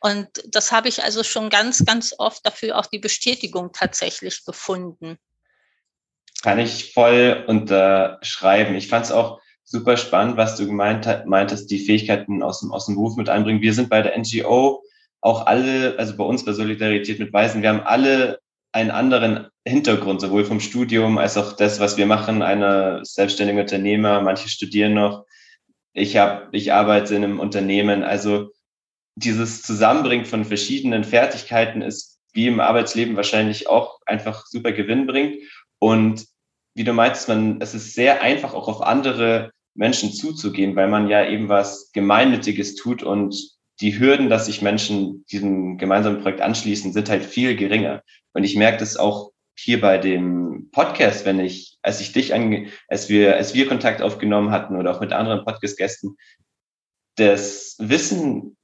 Und 0.00 0.28
das 0.46 0.72
habe 0.72 0.88
ich 0.88 1.02
also 1.02 1.22
schon 1.22 1.50
ganz, 1.50 1.84
ganz 1.84 2.14
oft 2.18 2.44
dafür 2.46 2.78
auch 2.78 2.86
die 2.86 2.98
Bestätigung 2.98 3.72
tatsächlich 3.72 4.44
gefunden. 4.44 5.18
Kann 6.42 6.58
ich 6.58 6.92
voll 6.92 7.44
unterschreiben. 7.46 8.74
Ich 8.74 8.88
fand 8.88 9.06
es 9.06 9.12
auch 9.12 9.40
super 9.64 9.96
spannend, 9.96 10.36
was 10.36 10.56
du 10.56 10.66
gemeint 10.66 11.26
meintest, 11.26 11.70
die 11.70 11.78
Fähigkeiten 11.78 12.42
aus 12.42 12.60
dem, 12.60 12.72
aus 12.72 12.86
dem 12.86 12.94
Beruf 12.94 13.16
mit 13.16 13.28
einbringen. 13.28 13.62
Wir 13.62 13.74
sind 13.74 13.88
bei 13.88 14.02
der 14.02 14.16
NGO 14.18 14.82
auch 15.20 15.46
alle, 15.46 15.98
also 15.98 16.16
bei 16.16 16.24
uns 16.24 16.44
bei 16.44 16.52
Solidarität 16.52 17.18
mit 17.18 17.32
Weisen, 17.32 17.62
wir 17.62 17.70
haben 17.70 17.80
alle 17.80 18.38
einen 18.72 18.90
anderen 18.90 19.48
Hintergrund, 19.66 20.20
sowohl 20.20 20.44
vom 20.44 20.60
Studium 20.60 21.16
als 21.16 21.36
auch 21.36 21.52
das, 21.52 21.80
was 21.80 21.96
wir 21.96 22.06
machen, 22.06 22.42
eine 22.42 23.00
selbstständige 23.04 23.60
Unternehmer, 23.60 24.20
manche 24.20 24.48
studieren 24.48 24.94
noch. 24.94 25.24
Ich 25.94 26.16
habe, 26.16 26.48
ich 26.52 26.72
arbeite 26.72 27.14
in 27.14 27.24
einem 27.24 27.40
Unternehmen. 27.40 28.02
Also 28.02 28.50
dieses 29.14 29.62
Zusammenbringen 29.62 30.26
von 30.26 30.44
verschiedenen 30.44 31.04
Fertigkeiten 31.04 31.82
ist 31.82 32.18
wie 32.32 32.48
im 32.48 32.58
Arbeitsleben 32.58 33.16
wahrscheinlich 33.16 33.68
auch 33.68 34.00
einfach 34.06 34.44
super 34.46 34.72
Gewinn 34.72 35.06
bringt. 35.06 35.36
Und 35.78 36.26
wie 36.74 36.84
du 36.84 36.92
meinst, 36.92 37.28
man, 37.28 37.60
es 37.60 37.74
ist 37.74 37.94
sehr 37.94 38.22
einfach 38.22 38.54
auch 38.54 38.68
auf 38.68 38.82
andere 38.82 39.52
Menschen 39.74 40.12
zuzugehen, 40.12 40.76
weil 40.76 40.88
man 40.88 41.08
ja 41.08 41.26
eben 41.26 41.48
was 41.48 41.90
Gemeinnütziges 41.92 42.76
tut 42.76 43.02
und 43.02 43.54
die 43.80 43.98
Hürden, 43.98 44.28
dass 44.28 44.46
sich 44.46 44.62
Menschen 44.62 45.24
diesem 45.26 45.78
gemeinsamen 45.78 46.20
Projekt 46.20 46.40
anschließen, 46.40 46.92
sind 46.92 47.08
halt 47.08 47.24
viel 47.24 47.56
geringer. 47.56 48.02
Und 48.32 48.44
ich 48.44 48.56
merke 48.56 48.78
das 48.78 48.96
auch 48.96 49.32
hier 49.56 49.80
bei 49.80 49.98
dem 49.98 50.70
Podcast, 50.70 51.24
wenn 51.24 51.40
ich, 51.40 51.78
als 51.82 52.00
ich 52.00 52.12
dich 52.12 52.34
ange, 52.34 52.68
als 52.88 53.08
wir, 53.08 53.36
als 53.36 53.54
wir 53.54 53.68
Kontakt 53.68 54.02
aufgenommen 54.02 54.50
hatten 54.50 54.76
oder 54.76 54.92
auch 54.92 55.00
mit 55.00 55.12
anderen 55.12 55.44
Podcast-Gästen, 55.44 56.16
das 57.16 57.76
Wissen, 57.78 58.56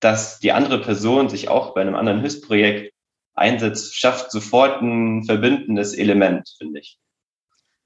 dass 0.00 0.38
die 0.38 0.52
andere 0.52 0.80
Person 0.80 1.28
sich 1.28 1.48
auch 1.48 1.74
bei 1.74 1.80
einem 1.80 1.96
anderen 1.96 2.20
Hilfsprojekt 2.20 2.92
einsetzt, 3.34 3.96
schafft 3.96 4.30
sofort 4.30 4.82
ein 4.82 5.24
verbindendes 5.24 5.94
Element, 5.94 6.48
finde 6.58 6.80
ich. 6.80 6.98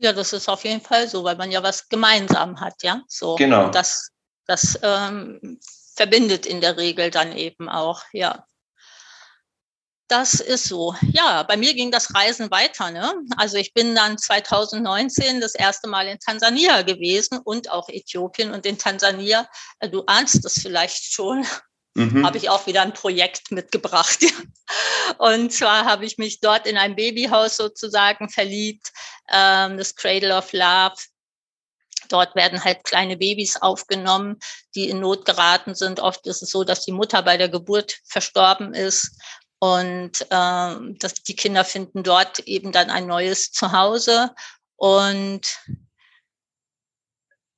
Ja, 0.01 0.15
das 0.15 0.33
ist 0.33 0.49
auf 0.49 0.65
jeden 0.65 0.81
Fall 0.81 1.09
so, 1.09 1.25
weil 1.25 1.37
man 1.37 1.51
ja 1.51 1.63
was 1.63 1.89
gemeinsam 1.89 2.59
hat, 2.59 2.83
ja. 2.83 3.03
So. 3.07 3.37
Genau. 3.37 3.67
Und 3.67 3.75
das, 3.75 4.11
das 4.47 4.79
ähm, 4.83 5.61
verbindet 5.95 6.47
in 6.47 6.63
der 6.63 6.79
Regel 6.79 7.11
dann 7.11 7.37
eben 7.37 7.69
auch, 7.69 8.03
ja. 8.13 8.47
Das 10.09 10.35
ist 10.35 10.65
so. 10.65 10.95
Ja, 11.03 11.45
bei 11.45 11.57
mir 11.57 11.75
ging 11.75 11.93
das 11.93 12.15
Reisen 12.15 12.51
weiter. 12.51 12.91
Ne? 12.91 13.13
Also 13.37 13.59
ich 13.59 13.75
bin 13.75 13.95
dann 13.95 14.19
2019 14.19 15.41
das 15.41 15.55
erste 15.55 15.89
Mal 15.89 16.09
in 16.09 16.19
Tansania 16.19 16.83
gewesen 16.83 17.39
und 17.45 17.71
auch 17.71 17.89
Äthiopien. 17.89 18.53
Und 18.53 18.67
in 18.67 18.79
Tansania, 18.79 19.49
äh, 19.79 19.89
du 19.89 20.03
ahnst 20.07 20.45
es 20.45 20.55
vielleicht 20.63 21.13
schon, 21.13 21.47
mhm. 21.95 22.25
habe 22.25 22.39
ich 22.39 22.49
auch 22.49 22.67
wieder 22.67 22.83
ein 22.83 22.95
Projekt 22.95 23.51
mitgebracht. 23.51 24.19
Und 25.19 25.53
zwar 25.53 25.85
habe 25.85 26.05
ich 26.05 26.19
mich 26.19 26.41
dort 26.41 26.67
in 26.67 26.77
ein 26.77 26.97
Babyhaus 26.97 27.57
sozusagen 27.57 28.29
verliebt, 28.29 28.93
ähm, 29.31 29.77
das 29.77 29.95
Cradle 29.95 30.37
of 30.37 30.53
Love. 30.53 30.97
Dort 32.09 32.35
werden 32.35 32.65
halt 32.65 32.85
kleine 32.85 33.17
Babys 33.17 33.57
aufgenommen, 33.57 34.39
die 34.75 34.89
in 34.89 35.01
Not 35.01 35.25
geraten 35.25 35.75
sind. 35.75 36.01
Oft 36.01 36.27
ist 36.27 36.43
es 36.43 36.51
so, 36.51 36.65
dass 36.65 36.85
die 36.85 36.93
Mutter 36.93 37.23
bei 37.23 37.37
der 37.37 37.49
Geburt 37.49 37.99
verstorben 38.05 38.75
ist 38.75 39.17
und 39.61 40.27
ähm, 40.31 40.99
dass 40.99 41.15
die 41.15 41.37
Kinder 41.37 41.65
finden 41.65 42.03
dort 42.03 42.41
eben 42.41 42.73
dann 42.73 42.91
ein 42.91 43.07
neues 43.07 43.53
Zuhause. 43.53 44.35
Und 44.77 45.61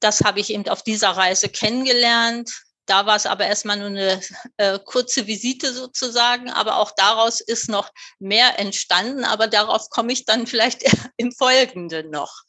das 0.00 0.20
habe 0.22 0.40
ich 0.40 0.50
eben 0.50 0.68
auf 0.68 0.82
dieser 0.82 1.10
Reise 1.10 1.48
kennengelernt. 1.48 2.50
Da 2.92 3.06
war 3.06 3.16
es 3.16 3.24
aber 3.24 3.46
erstmal 3.46 3.78
nur 3.78 3.86
eine 3.86 4.20
äh, 4.58 4.78
kurze 4.78 5.26
Visite 5.26 5.72
sozusagen, 5.72 6.50
aber 6.50 6.76
auch 6.76 6.90
daraus 6.94 7.40
ist 7.40 7.70
noch 7.70 7.90
mehr 8.18 8.58
entstanden, 8.58 9.24
aber 9.24 9.46
darauf 9.46 9.88
komme 9.88 10.12
ich 10.12 10.26
dann 10.26 10.46
vielleicht 10.46 10.82
im 11.16 11.32
Folgenden 11.32 12.10
noch. 12.10 12.42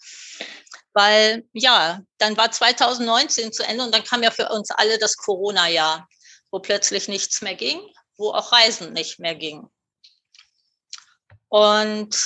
Weil 0.91 1.47
ja, 1.53 2.01
dann 2.17 2.35
war 2.35 2.51
2019 2.51 3.53
zu 3.53 3.63
Ende 3.63 3.85
und 3.85 3.95
dann 3.95 4.03
kam 4.03 4.21
ja 4.21 4.31
für 4.31 4.50
uns 4.50 4.69
alle 4.71 5.00
das 5.00 5.15
Corona-Jahr, 5.15 6.09
wo 6.51 6.59
plötzlich 6.59 7.07
nichts 7.07 7.41
mehr 7.41 7.55
ging, 7.55 7.79
wo 8.17 8.31
auch 8.31 8.51
Reisen 8.51 8.91
nicht 8.91 9.19
mehr 9.19 9.35
ging. 9.35 9.69
Und 11.47 12.17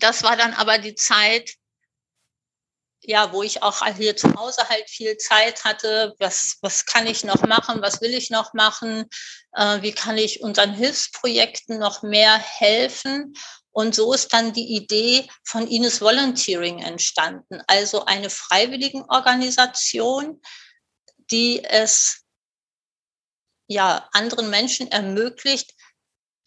das 0.00 0.24
war 0.24 0.36
dann 0.36 0.52
aber 0.52 0.78
die 0.78 0.96
Zeit, 0.96 1.57
ja, 3.08 3.32
wo 3.32 3.42
ich 3.42 3.62
auch 3.62 3.86
hier 3.96 4.16
zu 4.16 4.34
Hause 4.34 4.68
halt 4.68 4.90
viel 4.90 5.16
Zeit 5.16 5.64
hatte, 5.64 6.14
was, 6.18 6.58
was 6.60 6.84
kann 6.84 7.06
ich 7.06 7.24
noch 7.24 7.40
machen, 7.40 7.80
was 7.80 8.02
will 8.02 8.12
ich 8.12 8.28
noch 8.28 8.52
machen, 8.52 9.06
äh, 9.54 9.80
wie 9.80 9.92
kann 9.92 10.18
ich 10.18 10.42
unseren 10.42 10.74
Hilfsprojekten 10.74 11.78
noch 11.78 12.02
mehr 12.02 12.36
helfen. 12.36 13.32
Und 13.70 13.94
so 13.94 14.12
ist 14.12 14.34
dann 14.34 14.52
die 14.52 14.76
Idee 14.76 15.26
von 15.42 15.66
Ines 15.66 16.02
Volunteering 16.02 16.82
entstanden, 16.82 17.62
also 17.66 18.04
eine 18.04 18.28
Freiwilligenorganisation, 18.28 20.42
die 21.30 21.64
es 21.64 22.26
ja 23.68 24.06
anderen 24.12 24.50
Menschen 24.50 24.92
ermöglicht, 24.92 25.72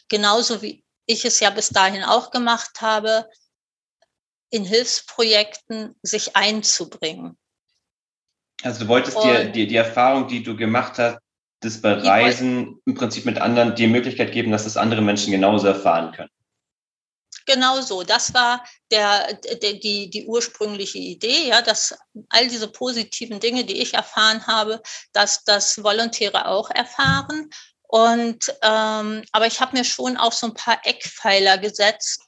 genauso 0.09 0.61
wie 0.61 0.85
ich 1.07 1.25
es 1.25 1.39
ja 1.39 1.49
bis 1.49 1.69
dahin 1.69 2.03
auch 2.03 2.29
gemacht 2.29 2.81
habe, 2.81 3.27
in 4.51 4.65
Hilfsprojekten 4.65 5.95
sich 6.03 6.35
einzubringen. 6.35 7.37
Also 8.63 8.81
du 8.81 8.87
wolltest 8.89 9.17
dir 9.23 9.45
die, 9.45 9.65
die 9.65 9.75
Erfahrung, 9.75 10.27
die 10.27 10.43
du 10.43 10.55
gemacht 10.55 10.99
hast, 10.99 11.17
das 11.61 11.81
bei 11.81 11.93
Reisen 11.93 12.79
im 12.85 12.95
Prinzip 12.95 13.25
mit 13.25 13.39
anderen 13.39 13.75
die 13.75 13.87
Möglichkeit 13.87 14.31
geben, 14.31 14.51
dass 14.51 14.65
das 14.65 14.77
andere 14.77 15.01
Menschen 15.01 15.31
genauso 15.31 15.67
erfahren 15.67 16.11
können. 16.11 16.29
Genau 17.45 17.81
so. 17.81 18.03
Das 18.03 18.33
war 18.33 18.63
der, 18.91 19.33
der, 19.33 19.73
die, 19.73 20.09
die 20.09 20.25
ursprüngliche 20.25 20.99
Idee, 20.99 21.47
ja, 21.47 21.61
dass 21.61 21.97
all 22.29 22.47
diese 22.47 22.67
positiven 22.67 23.39
Dinge, 23.39 23.63
die 23.63 23.81
ich 23.81 23.93
erfahren 23.93 24.45
habe, 24.47 24.81
dass 25.13 25.43
das 25.43 25.83
Volontäre 25.83 26.47
auch 26.47 26.69
erfahren. 26.69 27.49
Und 27.83 28.53
ähm, 28.61 29.23
aber 29.31 29.47
ich 29.47 29.59
habe 29.59 29.77
mir 29.77 29.83
schon 29.83 30.17
auch 30.17 30.31
so 30.31 30.47
ein 30.47 30.53
paar 30.53 30.79
Eckpfeiler 30.85 31.57
gesetzt, 31.57 32.21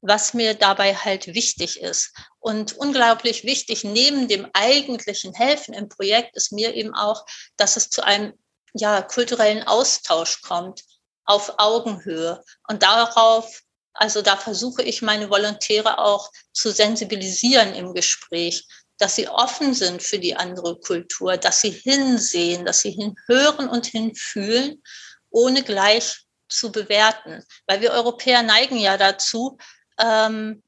was 0.00 0.34
mir 0.34 0.54
dabei 0.54 0.94
halt 0.94 1.28
wichtig 1.34 1.80
ist. 1.80 2.12
Und 2.38 2.76
unglaublich 2.76 3.44
wichtig, 3.44 3.84
neben 3.84 4.28
dem 4.28 4.48
eigentlichen 4.52 5.34
Helfen 5.34 5.74
im 5.74 5.88
Projekt, 5.88 6.36
ist 6.36 6.52
mir 6.52 6.74
eben 6.74 6.94
auch, 6.94 7.24
dass 7.56 7.76
es 7.76 7.90
zu 7.90 8.02
einem 8.02 8.32
ja, 8.74 9.02
kulturellen 9.02 9.64
Austausch 9.64 10.42
kommt 10.42 10.84
auf 11.24 11.54
Augenhöhe. 11.58 12.42
Und 12.68 12.82
darauf, 12.82 13.60
also 13.92 14.22
da 14.22 14.36
versuche 14.36 14.82
ich 14.82 15.02
meine 15.02 15.30
Volontäre 15.30 15.98
auch 15.98 16.30
zu 16.52 16.70
sensibilisieren 16.70 17.74
im 17.74 17.92
Gespräch, 17.92 18.66
dass 18.98 19.16
sie 19.16 19.28
offen 19.28 19.74
sind 19.74 20.02
für 20.02 20.18
die 20.18 20.36
andere 20.36 20.78
Kultur, 20.78 21.36
dass 21.36 21.60
sie 21.60 21.70
hinsehen, 21.70 22.64
dass 22.64 22.80
sie 22.80 22.90
hinhören 22.90 23.68
und 23.68 23.86
hinfühlen, 23.86 24.82
ohne 25.30 25.62
gleich 25.62 26.24
zu 26.48 26.72
bewerten. 26.72 27.44
Weil 27.66 27.80
wir 27.80 27.92
Europäer 27.92 28.42
neigen 28.42 28.78
ja 28.78 28.96
dazu, 28.96 29.58
ähm, 29.98 30.62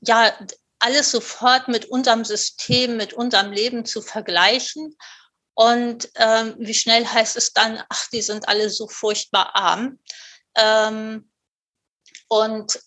ja, 0.00 0.32
alles 0.78 1.10
sofort 1.10 1.68
mit 1.68 1.86
unserem 1.86 2.24
System, 2.24 2.96
mit 2.96 3.12
unserem 3.12 3.52
Leben 3.52 3.84
zu 3.84 4.00
vergleichen. 4.02 4.96
Und 5.54 6.10
ähm, 6.14 6.54
wie 6.58 6.74
schnell 6.74 7.06
heißt 7.06 7.36
es 7.36 7.52
dann, 7.52 7.82
ach, 7.88 8.08
die 8.10 8.22
sind 8.22 8.48
alle 8.48 8.70
so 8.70 8.88
furchtbar 8.88 9.54
arm. 9.54 9.98
Ähm, 10.56 11.30
und 12.28 12.80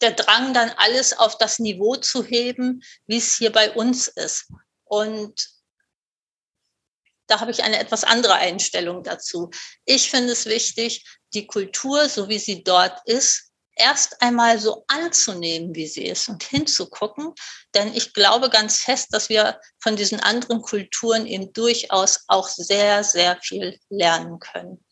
der 0.00 0.12
Drang 0.12 0.54
dann 0.54 0.70
alles 0.70 1.18
auf 1.18 1.36
das 1.38 1.58
Niveau 1.58 1.96
zu 1.96 2.24
heben, 2.24 2.82
wie 3.06 3.18
es 3.18 3.36
hier 3.36 3.52
bei 3.52 3.72
uns 3.72 4.08
ist. 4.08 4.48
Und 4.84 5.48
da 7.26 7.40
habe 7.40 7.50
ich 7.50 7.62
eine 7.62 7.78
etwas 7.78 8.04
andere 8.04 8.34
Einstellung 8.34 9.02
dazu. 9.02 9.50
Ich 9.84 10.10
finde 10.10 10.32
es 10.32 10.46
wichtig, 10.46 11.04
die 11.34 11.46
Kultur, 11.46 12.08
so 12.08 12.28
wie 12.28 12.38
sie 12.38 12.64
dort 12.64 13.00
ist, 13.06 13.47
erst 13.78 14.20
einmal 14.20 14.58
so 14.58 14.84
anzunehmen, 14.88 15.74
wie 15.74 15.86
sie 15.86 16.04
ist 16.04 16.28
und 16.28 16.42
hinzugucken. 16.42 17.34
Denn 17.74 17.94
ich 17.94 18.12
glaube 18.12 18.50
ganz 18.50 18.78
fest, 18.78 19.08
dass 19.12 19.28
wir 19.28 19.60
von 19.78 19.96
diesen 19.96 20.20
anderen 20.20 20.62
Kulturen 20.62 21.26
eben 21.26 21.52
durchaus 21.52 22.24
auch 22.28 22.48
sehr, 22.48 23.04
sehr 23.04 23.38
viel 23.40 23.78
lernen 23.88 24.38
können. 24.38 24.84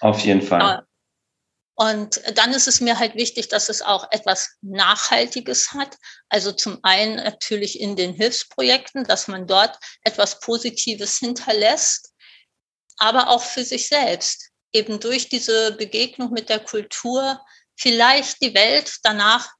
Auf 0.00 0.20
jeden 0.20 0.42
Fall. 0.42 0.86
Und 1.74 2.20
dann 2.36 2.52
ist 2.52 2.68
es 2.68 2.80
mir 2.80 2.98
halt 2.98 3.14
wichtig, 3.14 3.48
dass 3.48 3.68
es 3.68 3.82
auch 3.82 4.06
etwas 4.10 4.56
Nachhaltiges 4.60 5.72
hat. 5.72 5.96
Also 6.28 6.52
zum 6.52 6.78
einen 6.82 7.16
natürlich 7.16 7.80
in 7.80 7.96
den 7.96 8.12
Hilfsprojekten, 8.12 9.04
dass 9.04 9.26
man 9.26 9.46
dort 9.46 9.78
etwas 10.02 10.38
Positives 10.40 11.18
hinterlässt, 11.18 12.12
aber 12.98 13.30
auch 13.30 13.42
für 13.42 13.64
sich 13.64 13.88
selbst 13.88 14.51
eben 14.72 15.00
durch 15.00 15.28
diese 15.28 15.72
Begegnung 15.72 16.32
mit 16.32 16.48
der 16.48 16.60
Kultur 16.60 17.40
vielleicht 17.76 18.42
die 18.42 18.54
Welt 18.54 18.96
danach 19.02 19.50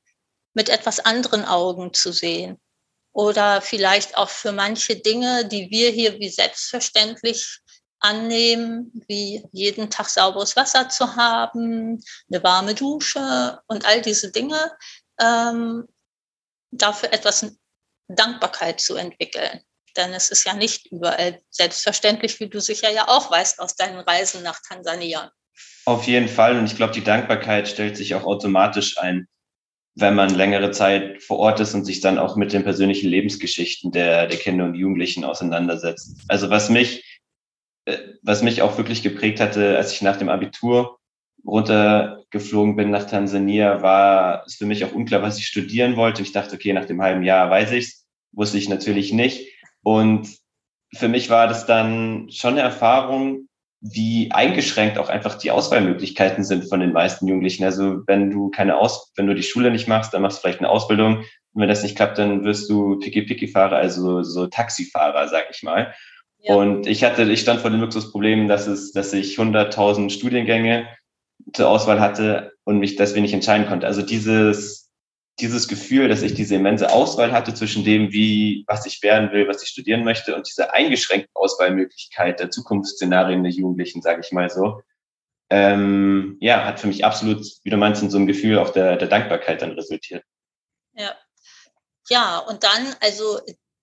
mit 0.55 0.69
etwas 0.69 1.01
anderen 1.01 1.45
Augen 1.45 1.93
zu 1.95 2.13
sehen. 2.13 2.61
Oder 3.15 3.61
vielleicht 3.61 4.17
auch 4.17 4.31
für 4.31 4.53
manche 4.53 4.97
Dinge, 4.97 5.47
die 5.47 5.71
wir 5.71 5.91
hier 5.91 6.19
wie 6.19 6.31
selbstverständlich 6.31 7.61
annehmen, 8.01 8.91
wie 9.07 9.45
jeden 9.53 9.91
Tag 9.91 10.09
sauberes 10.09 10.57
Wasser 10.57 10.89
zu 10.89 11.15
haben, 11.15 12.03
eine 12.31 12.43
warme 12.43 12.75
Dusche 12.75 13.61
und 13.67 13.85
all 13.85 14.03
diese 14.03 14.33
Dinge, 14.33 14.73
ähm, 15.21 15.87
dafür 16.71 17.13
etwas 17.13 17.47
Dankbarkeit 18.09 18.81
zu 18.81 18.97
entwickeln. 18.97 19.63
Denn 19.97 20.13
es 20.13 20.31
ist 20.31 20.45
ja 20.45 20.55
nicht 20.55 20.91
überall 20.91 21.41
selbstverständlich, 21.51 22.41
wie 22.41 22.49
du 22.49 22.61
sicher 22.61 22.91
ja 22.91 23.09
auch 23.09 23.31
weißt 23.31 23.61
aus 23.61 23.77
deinen 23.77 24.01
Reisen 24.01 24.43
nach 24.43 24.61
Tansania. 24.67 25.33
Auf 25.85 26.05
jeden 26.07 26.29
Fall. 26.29 26.59
Und 26.59 26.67
ich 26.67 26.77
glaube, 26.77 26.93
die 26.93 27.05
Dankbarkeit 27.05 27.69
stellt 27.69 27.97
sich 27.97 28.15
auch 28.15 28.25
automatisch 28.25 28.99
ein, 28.99 29.27
wenn 29.95 30.15
man 30.15 30.35
längere 30.35 30.71
Zeit 30.71 31.23
vor 31.23 31.39
Ort 31.39 31.61
ist 31.61 31.75
und 31.75 31.85
sich 31.85 32.01
dann 32.01 32.19
auch 32.19 32.37
mit 32.37 32.53
den 32.53 32.65
persönlichen 32.65 33.09
Lebensgeschichten 33.09 33.93
der, 33.93 34.27
der 34.27 34.39
Kinder 34.39 34.65
und 34.65 34.75
Jugendlichen 34.75 35.25
auseinandersetzt. 35.25 36.17
Also 36.29 36.51
was 36.51 36.71
mich, 36.71 37.21
äh, 37.85 37.99
was 38.23 38.43
mich 38.43 38.63
auch 38.63 38.79
wirklich 38.79 39.03
geprägt 39.03 39.41
hatte, 39.41 39.77
als 39.77 39.93
ich 39.93 40.03
nach 40.03 40.17
dem 40.17 40.29
Abitur 40.29 40.99
runtergeflogen 41.45 42.77
bin 42.77 42.91
nach 42.91 43.09
Tansania, 43.09 43.83
war 43.83 44.45
es 44.47 44.55
für 44.55 44.67
mich 44.67 44.85
auch 44.85 44.93
unklar, 44.93 45.23
was 45.23 45.39
ich 45.39 45.47
studieren 45.47 45.97
wollte. 45.97 46.23
Ich 46.23 46.33
dachte, 46.33 46.55
okay, 46.55 46.73
nach 46.73 46.87
dem 46.87 47.03
halben 47.03 47.25
Jahr 47.25 47.51
weiß 47.51 47.73
ich's, 47.73 48.07
wusste 48.31 48.59
ich 48.59 48.69
natürlich 48.69 49.13
nicht. 49.13 49.52
Und 49.83 50.29
für 50.95 51.09
mich 51.09 51.31
war 51.31 51.49
das 51.49 51.67
dann 51.67 52.29
schon 52.31 52.53
eine 52.53 52.63
Erfahrung, 52.63 53.49
wie 53.81 54.31
eingeschränkt 54.31 54.97
auch 54.97 55.09
einfach 55.09 55.35
die 55.35 55.51
Auswahlmöglichkeiten 55.51 56.45
sind 56.45 56.69
von 56.69 56.79
den 56.79 56.93
meisten 56.93 57.27
Jugendlichen. 57.27 57.65
Also 57.65 58.07
wenn 58.07 58.31
du 58.31 58.49
keine 58.51 58.79
Aus, 58.79 59.13
wenn 59.17 59.27
du 59.27 59.35
die 59.35 59.43
Schule 59.43 59.73
nicht 59.73 59.89
machst, 59.89 60.15
dann 60.15 60.23
machst 60.23 60.39
du 60.39 60.43
vielleicht 60.43 60.61
eine 60.61 60.69
Ausbildung. 60.69 61.19
Und 61.19 61.61
wenn 61.61 61.69
das 61.69 61.83
nicht 61.83 61.97
klappt, 61.97 62.19
dann 62.19 62.45
wirst 62.45 62.71
du 62.71 62.99
Piki-Piki-Fahrer, 63.01 63.77
also 63.77 64.23
so 64.23 64.47
Taxifahrer, 64.47 65.27
sag 65.29 65.47
ich 65.51 65.63
mal. 65.65 65.93
Ja. 66.39 66.55
Und 66.55 66.87
ich 66.87 67.03
hatte, 67.03 67.25
ich 67.25 67.41
stand 67.41 67.61
vor 67.61 67.71
dem 67.71 67.81
Luxusproblem, 67.81 68.47
dass 68.47 68.69
es, 68.69 68.93
dass 68.93 69.13
ich 69.13 69.37
100.000 69.37 70.11
Studiengänge 70.11 70.87
zur 71.53 71.69
Auswahl 71.69 72.01
hatte 72.01 72.53
und 72.65 72.79
mich 72.79 72.95
deswegen 72.95 73.23
nicht 73.23 73.35
entscheiden 73.35 73.67
konnte. 73.67 73.87
Also 73.87 74.03
dieses, 74.03 74.82
dieses 75.41 75.67
Gefühl, 75.67 76.09
dass 76.09 76.23
ich 76.23 76.35
diese 76.35 76.57
immense 76.57 76.91
Auswahl 76.91 77.33
hatte 77.33 77.55
zwischen 77.55 77.85
dem, 77.85 78.13
wie, 78.13 78.65
was 78.67 78.87
ich 78.87 79.03
werden 79.03 79.33
will, 79.33 79.49
was 79.49 79.63
ich 79.63 79.71
studieren 79.71 80.05
möchte 80.05 80.37
und 80.37 80.47
diese 80.47 80.73
eingeschränkte 80.73 81.31
Auswahlmöglichkeit 81.35 82.39
der 82.39 82.51
Zukunftsszenarien 82.51 83.43
der 83.43 83.53
Jugendlichen, 83.53 84.03
sage 84.03 84.21
ich 84.25 84.33
mal 84.33 84.51
so, 84.51 84.83
ähm, 85.51 86.39
ja, 86.41 86.65
hat 86.65 86.81
für 86.81 86.87
mich 86.87 87.05
absolut, 87.05 87.45
wie 87.63 87.71
du 87.71 87.77
meinst, 87.77 88.03
in 88.03 88.11
so 88.11 88.19
einem 88.19 88.27
Gefühl 88.27 88.59
auch 88.59 88.71
der, 88.71 88.97
der 88.97 89.09
Dankbarkeit 89.09 89.63
dann 89.63 89.73
resultiert. 89.73 90.25
Ja. 90.95 91.15
Ja, 92.09 92.39
und 92.39 92.65
dann, 92.65 92.95
also 93.01 93.41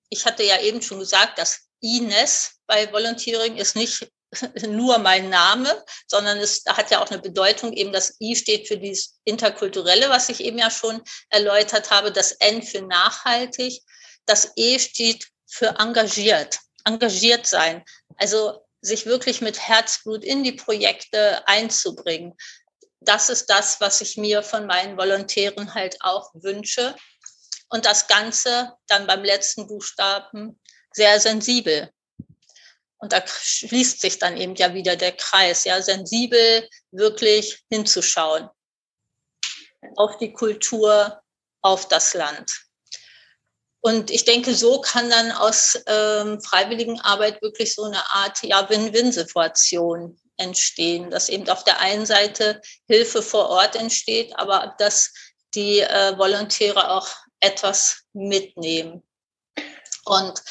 ich 0.10 0.26
hatte 0.26 0.44
ja 0.44 0.60
eben 0.62 0.82
schon 0.82 1.00
gesagt, 1.00 1.38
dass 1.38 1.70
Ines 1.82 2.60
bei 2.68 2.92
Volunteering 2.92 3.56
ist 3.56 3.76
nicht 3.76 4.10
nur 4.68 4.98
mein 5.00 5.30
Name, 5.30 5.84
sondern 6.08 6.38
es 6.38 6.64
hat 6.68 6.92
ja 6.92 7.02
auch 7.02 7.10
eine 7.10 7.22
Bedeutung, 7.22 7.74
eben 7.74 7.92
das 7.92 8.16
I 8.20 8.36
steht 8.36 8.68
für 8.68 8.78
dieses 8.78 9.20
Interkulturelle, 9.24 10.10
was 10.10 10.30
ich 10.30 10.44
eben 10.44 10.58
ja 10.58 10.70
schon 10.70 11.02
erläutert 11.30 11.92
habe, 11.92 12.12
das 12.12 12.34
N 12.34 12.62
für 12.62 12.82
nachhaltig, 12.82 13.82
das 14.26 14.52
E 14.56 14.78
steht 14.80 15.28
für 15.48 15.80
engagiert, 15.80 16.60
engagiert 16.86 17.48
sein, 17.48 17.84
also 18.18 18.64
sich 18.82 19.06
wirklich 19.06 19.42
mit 19.42 19.60
Herzblut 19.60 20.24
in 20.24 20.44
die 20.44 20.54
Projekte 20.54 21.46
einzubringen. 21.48 22.36
Das 23.02 23.30
ist 23.30 23.48
das, 23.50 23.82
was 23.82 24.02
ich 24.02 24.18
mir 24.18 24.44
von 24.44 24.68
meinen 24.68 24.98
Volontären 24.98 25.74
halt 25.74 25.98
auch 26.02 26.32
wünsche. 26.34 26.96
Und 27.70 27.86
das 27.86 28.08
Ganze 28.08 28.74
dann 28.88 29.08
beim 29.08 29.24
letzten 29.24 29.68
Buchstaben 29.68 30.60
sehr 30.94 31.20
sensibel. 31.20 31.92
Und 33.00 33.14
da 33.14 33.24
schließt 33.26 34.02
sich 34.02 34.20
dann 34.20 34.38
eben 34.38 34.56
ja 34.56 34.74
wieder 34.74 34.96
der 34.96 35.14
Kreis, 35.14 35.64
ja, 35.64 35.82
sensibel 35.82 36.68
wirklich 36.92 37.64
hinzuschauen 37.72 38.50
auf 39.96 40.18
die 40.18 40.34
Kultur, 40.34 41.22
auf 41.62 41.88
das 41.88 42.14
Land. 42.14 42.52
Und 43.82 44.12
ich 44.12 44.26
denke, 44.26 44.54
so 44.54 44.82
kann 44.82 45.10
dann 45.10 45.32
aus 45.32 45.82
ähm, 45.88 46.42
Freiwilligenarbeit 46.42 47.42
wirklich 47.42 47.74
so 47.74 47.84
eine 47.84 48.14
Art 48.14 48.44
ja, 48.44 48.70
Win-Win-Situation 48.70 50.20
entstehen, 50.36 51.10
dass 51.10 51.30
eben 51.30 51.48
auf 51.50 51.64
der 51.64 51.80
einen 51.80 52.06
Seite 52.06 52.62
Hilfe 52.88 53.22
vor 53.22 53.50
Ort 53.50 53.76
entsteht, 53.76 54.38
aber 54.38 54.76
dass 54.80 55.14
die 55.56 55.80
äh, 55.80 56.18
Volontäre 56.18 56.92
auch 56.92 57.08
etwas 57.40 58.04
mitnehmen. 58.14 59.04
Und 60.06 60.42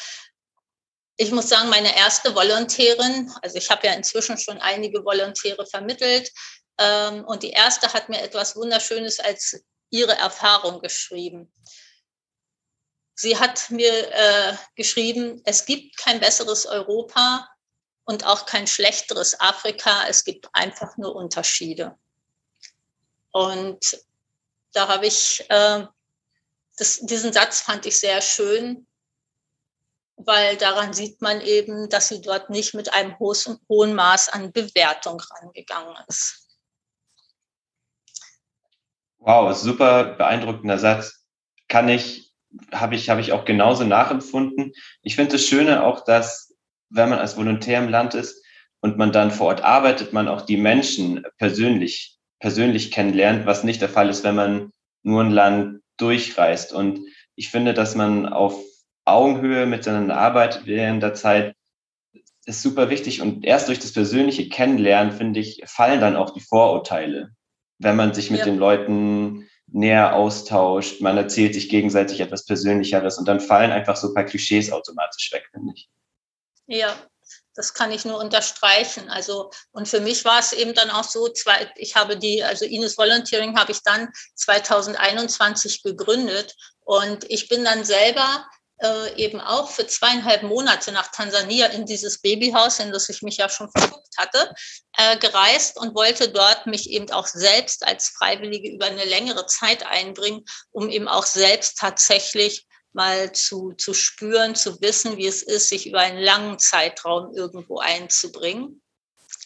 ich 1.20 1.32
muss 1.32 1.48
sagen, 1.48 1.68
meine 1.68 1.94
erste 1.96 2.34
Volontärin, 2.34 3.30
also 3.42 3.58
ich 3.58 3.68
habe 3.70 3.88
ja 3.88 3.92
inzwischen 3.92 4.38
schon 4.38 4.58
einige 4.58 5.04
Volontäre 5.04 5.66
vermittelt, 5.66 6.30
ähm, 6.78 7.24
und 7.24 7.42
die 7.42 7.50
erste 7.50 7.92
hat 7.92 8.08
mir 8.08 8.22
etwas 8.22 8.54
Wunderschönes 8.54 9.18
als 9.18 9.60
ihre 9.90 10.12
Erfahrung 10.12 10.80
geschrieben. 10.80 11.52
Sie 13.16 13.36
hat 13.36 13.68
mir 13.70 14.12
äh, 14.12 14.56
geschrieben, 14.76 15.42
es 15.44 15.66
gibt 15.66 15.96
kein 15.96 16.20
besseres 16.20 16.66
Europa 16.66 17.48
und 18.04 18.24
auch 18.24 18.46
kein 18.46 18.68
schlechteres 18.68 19.40
Afrika, 19.40 20.06
es 20.08 20.22
gibt 20.22 20.48
einfach 20.52 20.96
nur 20.98 21.16
Unterschiede. 21.16 21.98
Und 23.32 23.98
da 24.72 24.86
habe 24.86 25.06
ich, 25.08 25.44
äh, 25.48 25.84
das, 26.76 27.00
diesen 27.00 27.32
Satz 27.32 27.60
fand 27.60 27.86
ich 27.86 27.98
sehr 27.98 28.20
schön, 28.20 28.86
weil 30.18 30.56
daran 30.56 30.92
sieht 30.92 31.22
man 31.22 31.40
eben, 31.40 31.88
dass 31.88 32.08
sie 32.08 32.20
dort 32.20 32.50
nicht 32.50 32.74
mit 32.74 32.92
einem 32.92 33.18
hohen 33.18 33.94
Maß 33.94 34.28
an 34.30 34.52
Bewertung 34.52 35.20
rangegangen 35.20 35.96
ist. 36.08 36.48
Wow, 39.18 39.54
super 39.56 40.16
beeindruckender 40.16 40.78
Satz. 40.78 41.24
Kann 41.68 41.88
ich, 41.88 42.32
habe 42.72 42.94
ich, 42.94 43.10
habe 43.10 43.20
ich 43.20 43.32
auch 43.32 43.44
genauso 43.44 43.84
nachempfunden. 43.84 44.72
Ich 45.02 45.16
finde 45.16 45.32
das 45.32 45.44
Schöne 45.44 45.84
auch, 45.84 46.04
dass, 46.04 46.54
wenn 46.88 47.10
man 47.10 47.18
als 47.18 47.36
Volontär 47.36 47.78
im 47.78 47.88
Land 47.88 48.14
ist 48.14 48.42
und 48.80 48.96
man 48.96 49.12
dann 49.12 49.30
vor 49.30 49.48
Ort 49.48 49.62
arbeitet, 49.62 50.12
man 50.12 50.28
auch 50.28 50.42
die 50.42 50.56
Menschen 50.56 51.24
persönlich, 51.36 52.18
persönlich 52.40 52.90
kennenlernt, 52.90 53.46
was 53.46 53.64
nicht 53.64 53.82
der 53.82 53.88
Fall 53.88 54.08
ist, 54.08 54.24
wenn 54.24 54.36
man 54.36 54.72
nur 55.02 55.22
ein 55.22 55.30
Land 55.30 55.82
durchreist. 55.96 56.72
Und 56.72 57.00
ich 57.34 57.50
finde, 57.50 57.74
dass 57.74 57.94
man 57.94 58.26
auf 58.26 58.58
Augenhöhe 59.12 59.66
miteinander 59.66 60.16
arbeitet 60.16 60.66
während 60.66 61.02
der 61.02 61.14
Zeit, 61.14 61.54
ist 62.46 62.62
super 62.62 62.90
wichtig. 62.90 63.20
Und 63.20 63.44
erst 63.44 63.68
durch 63.68 63.78
das 63.78 63.92
persönliche 63.92 64.48
Kennenlernen, 64.48 65.12
finde 65.12 65.40
ich, 65.40 65.62
fallen 65.66 66.00
dann 66.00 66.16
auch 66.16 66.30
die 66.30 66.40
Vorurteile. 66.40 67.30
Wenn 67.78 67.96
man 67.96 68.14
sich 68.14 68.30
mit 68.30 68.40
ja. 68.40 68.44
den 68.46 68.58
Leuten 68.58 69.48
näher 69.66 70.16
austauscht, 70.16 71.00
man 71.00 71.16
erzählt 71.16 71.54
sich 71.54 71.68
gegenseitig 71.68 72.20
etwas 72.20 72.46
Persönlicheres 72.46 73.18
und 73.18 73.28
dann 73.28 73.40
fallen 73.40 73.70
einfach 73.70 73.96
so 73.96 74.08
ein 74.08 74.14
paar 74.14 74.24
Klischees 74.24 74.72
automatisch 74.72 75.30
weg, 75.32 75.46
finde 75.52 75.74
ich. 75.76 75.88
Ja, 76.66 76.96
das 77.54 77.74
kann 77.74 77.92
ich 77.92 78.04
nur 78.04 78.18
unterstreichen. 78.18 79.10
Also, 79.10 79.50
und 79.72 79.88
für 79.88 80.00
mich 80.00 80.24
war 80.24 80.38
es 80.38 80.52
eben 80.52 80.74
dann 80.74 80.90
auch 80.90 81.04
so, 81.04 81.28
zwei, 81.28 81.70
ich 81.76 81.96
habe 81.96 82.16
die, 82.16 82.42
also 82.42 82.64
Ines 82.64 82.96
Volunteering 82.96 83.58
habe 83.58 83.72
ich 83.72 83.82
dann 83.82 84.08
2021 84.36 85.82
gegründet 85.82 86.54
und 86.80 87.30
ich 87.30 87.48
bin 87.48 87.64
dann 87.64 87.84
selber 87.84 88.46
äh, 88.80 89.14
eben 89.16 89.40
auch 89.40 89.70
für 89.70 89.86
zweieinhalb 89.86 90.42
Monate 90.42 90.92
nach 90.92 91.08
Tansania 91.10 91.66
in 91.66 91.86
dieses 91.86 92.20
Babyhaus, 92.20 92.78
in 92.78 92.92
das 92.92 93.08
ich 93.08 93.22
mich 93.22 93.36
ja 93.36 93.48
schon 93.48 93.70
verguckt 93.70 94.16
hatte, 94.16 94.54
äh, 94.96 95.16
gereist 95.18 95.78
und 95.78 95.94
wollte 95.94 96.28
dort 96.28 96.66
mich 96.66 96.90
eben 96.90 97.10
auch 97.10 97.26
selbst 97.26 97.86
als 97.86 98.08
Freiwillige 98.08 98.70
über 98.70 98.86
eine 98.86 99.04
längere 99.04 99.46
Zeit 99.46 99.84
einbringen, 99.86 100.44
um 100.70 100.88
eben 100.90 101.08
auch 101.08 101.26
selbst 101.26 101.78
tatsächlich 101.78 102.66
mal 102.92 103.32
zu, 103.32 103.72
zu 103.72 103.94
spüren, 103.94 104.54
zu 104.54 104.80
wissen, 104.80 105.16
wie 105.16 105.26
es 105.26 105.42
ist, 105.42 105.68
sich 105.68 105.86
über 105.86 106.00
einen 106.00 106.18
langen 106.18 106.58
Zeitraum 106.58 107.34
irgendwo 107.34 107.78
einzubringen. 107.78 108.82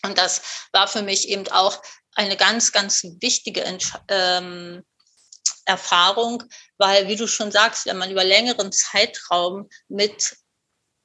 Und 0.05 0.18
das 0.18 0.42
war 0.73 0.88
für 0.88 1.03
mich 1.03 1.29
eben 1.29 1.49
auch 1.49 1.83
eine 2.14 2.37
ganz, 2.37 2.73
ganz 2.73 3.03
wichtige 3.21 3.64
ähm, 4.09 4.83
Erfahrung, 5.64 6.42
weil, 6.79 7.09
wie 7.09 7.16
du 7.16 7.27
schon 7.27 7.53
sagst, 7.53 7.87
wenn 7.87 7.98
man 7.98 8.11
über 8.11 8.25
längeren 8.25 8.72
Zeitraum 8.72 9.68
mit 9.88 10.37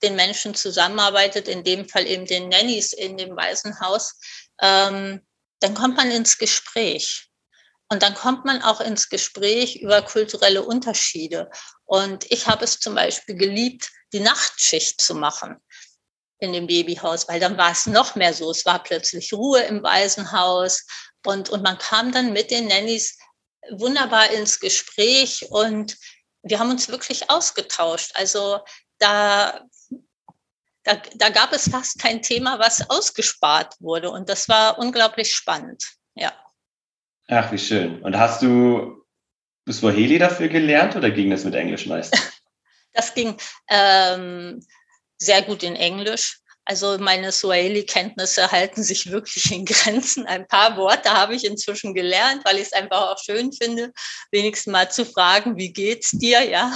den 0.04 0.16
Menschen 0.16 0.54
zusammenarbeitet, 0.56 1.48
in 1.48 1.64
dem 1.64 1.88
Fall 1.88 2.06
eben 2.06 2.26
den 2.26 2.50
Nannies 2.50 2.94
in 2.94 3.18
dem 3.18 3.36
Waisenhaus, 3.36 4.20
ähm, 4.62 5.26
dann 5.60 5.74
kommt 5.74 5.98
man 5.98 6.12
ins 6.12 6.38
Gespräch. 6.38 7.30
Und 7.90 8.04
dann 8.04 8.16
kommt 8.16 8.46
man 8.46 8.62
auch 8.62 8.82
ins 8.82 9.10
Gespräch 9.10 9.78
über 9.78 10.02
kulturelle 10.02 10.64
Unterschiede. 10.64 11.50
Und 11.86 12.30
ich 12.30 12.48
habe 12.48 12.66
es 12.66 12.80
zum 12.80 12.96
Beispiel 12.96 13.36
geliebt, 13.36 13.90
die 14.12 14.20
Nachtschicht 14.20 15.00
zu 15.00 15.16
machen 15.16 15.58
in 16.40 16.54
dem 16.54 16.68
Babyhaus, 16.68 17.28
weil 17.28 17.40
dann 17.40 17.58
war 17.58 17.72
es 17.72 17.86
noch 17.86 18.16
mehr 18.16 18.34
so. 18.34 18.52
Es 18.52 18.66
war 18.66 18.84
plötzlich 18.84 19.34
Ruhe 19.34 19.62
im 19.62 19.82
Waisenhaus 19.82 20.86
und, 21.26 21.50
und 21.50 21.64
man 21.64 21.78
kam 21.78 22.12
dann 22.12 22.34
mit 22.34 22.52
den 22.52 22.68
Nannies 22.68 23.18
wunderbar 23.72 24.32
ins 24.32 24.60
Gespräch 24.60 25.46
und 25.50 25.98
wir 26.44 26.60
haben 26.60 26.72
uns 26.72 26.90
wirklich 26.90 27.30
ausgetauscht. 27.30 28.12
Also 28.16 28.60
da, 29.00 29.62
da, 30.84 31.02
da 31.16 31.30
gab 31.30 31.54
es 31.54 31.70
fast 31.70 32.00
kein 32.00 32.22
Thema, 32.22 32.60
was 32.60 32.90
ausgespart 32.90 33.76
wurde 33.80 34.10
und 34.10 34.30
das 34.30 34.48
war 34.50 34.80
unglaublich 34.80 35.34
spannend. 35.34 35.84
Ja. 36.16 36.34
Ach, 37.28 37.52
wie 37.52 37.58
schön. 37.58 38.02
Und 38.04 38.18
hast 38.18 38.42
du 38.42 39.06
Swahili 39.70 40.18
dafür 40.18 40.48
gelernt 40.48 40.96
oder 40.96 41.12
ging 41.12 41.30
das 41.30 41.44
mit 41.44 41.56
Englisch 41.56 41.86
meistens? 41.86 42.22
Das 42.94 43.14
ging 43.14 43.38
ähm, 43.70 44.66
sehr 45.20 45.44
gut 45.44 45.62
in 45.62 45.76
Englisch. 45.76 46.40
Also 46.70 46.98
meine 47.00 47.32
Swahili-Kenntnisse 47.32 48.52
halten 48.52 48.84
sich 48.84 49.10
wirklich 49.10 49.54
in 49.54 49.64
Grenzen. 49.64 50.26
Ein 50.26 50.46
paar 50.48 50.76
Worte 50.76 51.10
habe 51.10 51.34
ich 51.34 51.46
inzwischen 51.46 51.94
gelernt, 51.94 52.44
weil 52.44 52.58
ich 52.58 52.64
es 52.64 52.74
einfach 52.74 53.10
auch 53.10 53.18
schön 53.18 53.54
finde, 53.54 53.94
wenigstens 54.32 54.74
mal 54.74 54.92
zu 54.92 55.06
fragen, 55.06 55.56
wie 55.56 55.72
geht's 55.72 56.12
dir, 56.12 56.44
ja. 56.44 56.74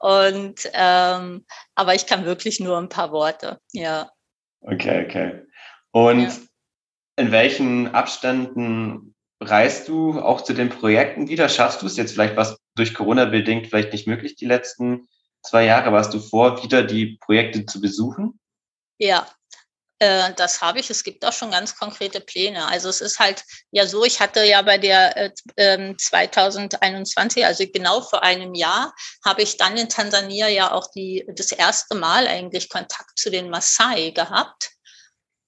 Und 0.00 0.70
ähm, 0.74 1.46
aber 1.74 1.94
ich 1.94 2.06
kann 2.06 2.26
wirklich 2.26 2.60
nur 2.60 2.76
ein 2.76 2.90
paar 2.90 3.10
Worte, 3.10 3.58
ja. 3.72 4.10
Okay, 4.60 5.06
okay. 5.06 5.42
Und 5.92 6.24
ja. 6.24 6.32
in 7.16 7.32
welchen 7.32 7.94
Abständen 7.94 9.14
reist 9.40 9.88
du 9.88 10.20
auch 10.20 10.42
zu 10.42 10.52
den 10.52 10.68
Projekten 10.68 11.28
wieder? 11.28 11.48
Schaffst 11.48 11.80
du 11.80 11.86
es 11.86 11.96
jetzt 11.96 12.12
vielleicht 12.12 12.36
was 12.36 12.58
durch 12.74 12.92
Corona 12.92 13.24
bedingt 13.24 13.68
vielleicht 13.68 13.92
nicht 13.92 14.06
möglich 14.06 14.36
die 14.36 14.46
letzten 14.46 15.08
zwei 15.42 15.64
Jahre? 15.64 15.90
Warst 15.90 16.12
du 16.12 16.20
vor, 16.20 16.62
wieder 16.62 16.82
die 16.82 17.18
Projekte 17.22 17.64
zu 17.64 17.80
besuchen? 17.80 18.38
Ja, 18.98 19.26
Äh, 20.00 20.34
das 20.34 20.60
habe 20.62 20.80
ich. 20.80 20.90
Es 20.90 21.04
gibt 21.04 21.24
auch 21.24 21.32
schon 21.32 21.52
ganz 21.52 21.76
konkrete 21.76 22.20
Pläne. 22.20 22.66
Also 22.68 22.88
es 22.90 23.00
ist 23.00 23.18
halt 23.20 23.44
ja 23.72 23.86
so, 23.86 24.04
ich 24.04 24.20
hatte 24.20 24.44
ja 24.44 24.62
bei 24.62 24.78
der 24.78 25.32
äh, 25.56 25.96
2021, 25.96 27.42
ähm, 27.42 27.46
also 27.48 27.64
genau 27.72 28.02
vor 28.02 28.22
einem 28.22 28.54
Jahr, 28.54 28.94
habe 29.24 29.42
ich 29.42 29.56
dann 29.56 29.76
in 29.78 29.88
Tansania 29.88 30.48
ja 30.48 30.72
auch 30.72 30.90
die, 30.92 31.24
das 31.36 31.52
erste 31.52 31.94
Mal 31.96 32.26
eigentlich 32.28 32.68
Kontakt 32.70 33.18
zu 33.18 33.30
den 33.30 33.50
Maasai 33.50 34.10
gehabt. 34.10 34.70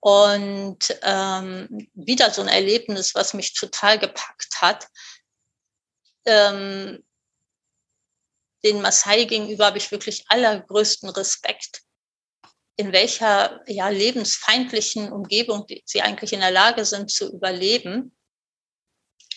Und 0.01 0.79
ähm, 1.03 1.89
wieder 1.95 2.31
so 2.31 2.43
ein 2.43 2.49
Erlebnis, 2.49 3.15
was 3.15 3.35
mich 3.35 3.55
total 3.55 3.99
gepackt 3.99 4.63
hat. 4.63 4.87
Ähm, 6.27 7.05
den 8.65 8.81
Maasai 8.83 9.25
gegenüber 9.25 9.67
habe 9.67 9.79
ich 9.79 9.91
wirklich 9.91 10.25
allergrößten 10.29 11.11
Respekt 11.11 11.83
in 12.77 12.93
welcher 12.93 13.61
ja, 13.67 13.89
lebensfeindlichen 13.89 15.11
Umgebung 15.11 15.67
sie 15.85 16.03
eigentlich 16.03 16.33
in 16.33 16.41
der 16.41 16.51
Lage 16.51 16.85
sind 16.85 17.11
zu 17.11 17.33
überleben, 17.33 18.17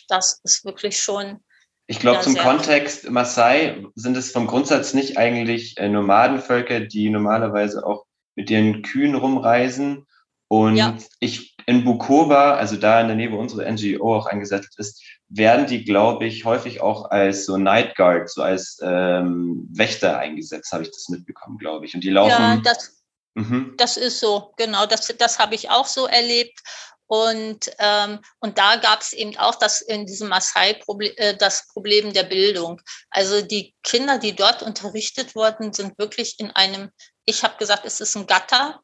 das 0.07 0.41
ist 0.43 0.65
wirklich 0.65 1.01
schon. 1.01 1.39
Ich 1.87 1.99
glaube, 1.99 2.21
zum 2.21 2.35
Kontext 2.35 3.09
Maasai 3.09 3.83
sind 3.95 4.17
es 4.17 4.31
vom 4.31 4.45
Grundsatz 4.45 4.93
nicht 4.93 5.17
eigentlich 5.17 5.77
äh, 5.77 5.89
Nomadenvölker, 5.89 6.81
die 6.81 7.09
normalerweise 7.09 7.85
auch 7.85 8.05
mit 8.35 8.49
ihren 8.49 8.83
Kühen 8.83 9.15
rumreisen. 9.15 10.05
Und 10.47 10.75
ja. 10.77 10.97
ich 11.19 11.55
in 11.65 11.83
Bukoba, 11.83 12.55
also 12.55 12.75
da 12.75 13.01
in 13.01 13.07
der 13.07 13.15
Nähe, 13.15 13.31
wo 13.31 13.37
unsere 13.37 13.71
NGO 13.71 14.17
auch 14.17 14.25
eingesetzt 14.25 14.77
ist, 14.79 15.03
werden 15.29 15.67
die, 15.67 15.83
glaube 15.83 16.25
ich, 16.25 16.45
häufig 16.45 16.81
auch 16.81 17.11
als 17.11 17.45
so 17.45 17.57
Night 17.57 17.95
Guard, 17.95 18.29
so 18.29 18.41
als 18.41 18.79
ähm, 18.81 19.67
Wächter 19.71 20.17
eingesetzt, 20.17 20.71
habe 20.71 20.83
ich 20.83 20.91
das 20.91 21.09
mitbekommen, 21.09 21.59
glaube 21.59 21.85
ich. 21.85 21.93
Und 21.93 22.03
die 22.03 22.09
laufen. 22.09 22.31
Ja, 22.31 22.61
das, 22.63 22.98
Mhm. 23.35 23.75
Das 23.77 23.97
ist 23.97 24.19
so, 24.19 24.53
genau, 24.57 24.85
das, 24.85 25.07
das 25.17 25.39
habe 25.39 25.55
ich 25.55 25.69
auch 25.69 25.87
so 25.87 26.07
erlebt. 26.07 26.59
Und, 27.07 27.71
ähm, 27.79 28.19
und 28.39 28.59
da 28.59 28.75
gab 28.75 29.01
es 29.01 29.13
eben 29.13 29.35
auch 29.37 29.55
das 29.55 29.81
in 29.81 30.05
diesem 30.05 30.29
Maasai 30.29 30.73
-Problem, 30.73 31.17
äh, 31.17 31.35
das 31.35 31.67
Problem 31.67 32.13
der 32.13 32.23
Bildung. 32.23 32.79
Also 33.09 33.41
die 33.41 33.75
Kinder, 33.81 34.19
die 34.19 34.35
dort 34.35 34.61
unterrichtet 34.61 35.33
wurden, 35.33 35.73
sind 35.73 35.97
wirklich 35.97 36.39
in 36.39 36.51
einem, 36.51 36.91
ich 37.25 37.43
habe 37.43 37.57
gesagt, 37.57 37.85
es 37.85 37.99
ist 37.99 38.15
ein 38.15 38.27
Gatter. 38.27 38.81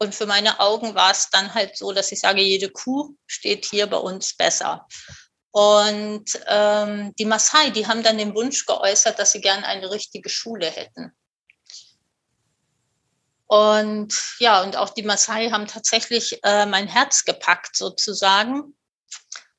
Und 0.00 0.14
für 0.14 0.26
meine 0.26 0.60
Augen 0.60 0.94
war 0.94 1.10
es 1.10 1.30
dann 1.30 1.52
halt 1.52 1.76
so, 1.76 1.90
dass 1.90 2.12
ich 2.12 2.20
sage, 2.20 2.40
jede 2.40 2.70
Kuh 2.70 3.16
steht 3.26 3.64
hier 3.64 3.88
bei 3.88 3.96
uns 3.96 4.36
besser. 4.36 4.86
Und 5.50 6.26
ähm, 6.46 7.12
die 7.18 7.24
Maasai, 7.24 7.70
die 7.70 7.88
haben 7.88 8.04
dann 8.04 8.18
den 8.18 8.36
Wunsch 8.36 8.66
geäußert, 8.66 9.18
dass 9.18 9.32
sie 9.32 9.40
gerne 9.40 9.66
eine 9.66 9.90
richtige 9.90 10.28
Schule 10.28 10.66
hätten. 10.70 11.12
Und 13.48 14.14
ja, 14.40 14.62
und 14.62 14.76
auch 14.76 14.90
die 14.90 15.02
Maasai 15.02 15.50
haben 15.50 15.66
tatsächlich 15.66 16.38
äh, 16.44 16.66
mein 16.66 16.86
Herz 16.86 17.24
gepackt 17.24 17.76
sozusagen. 17.76 18.76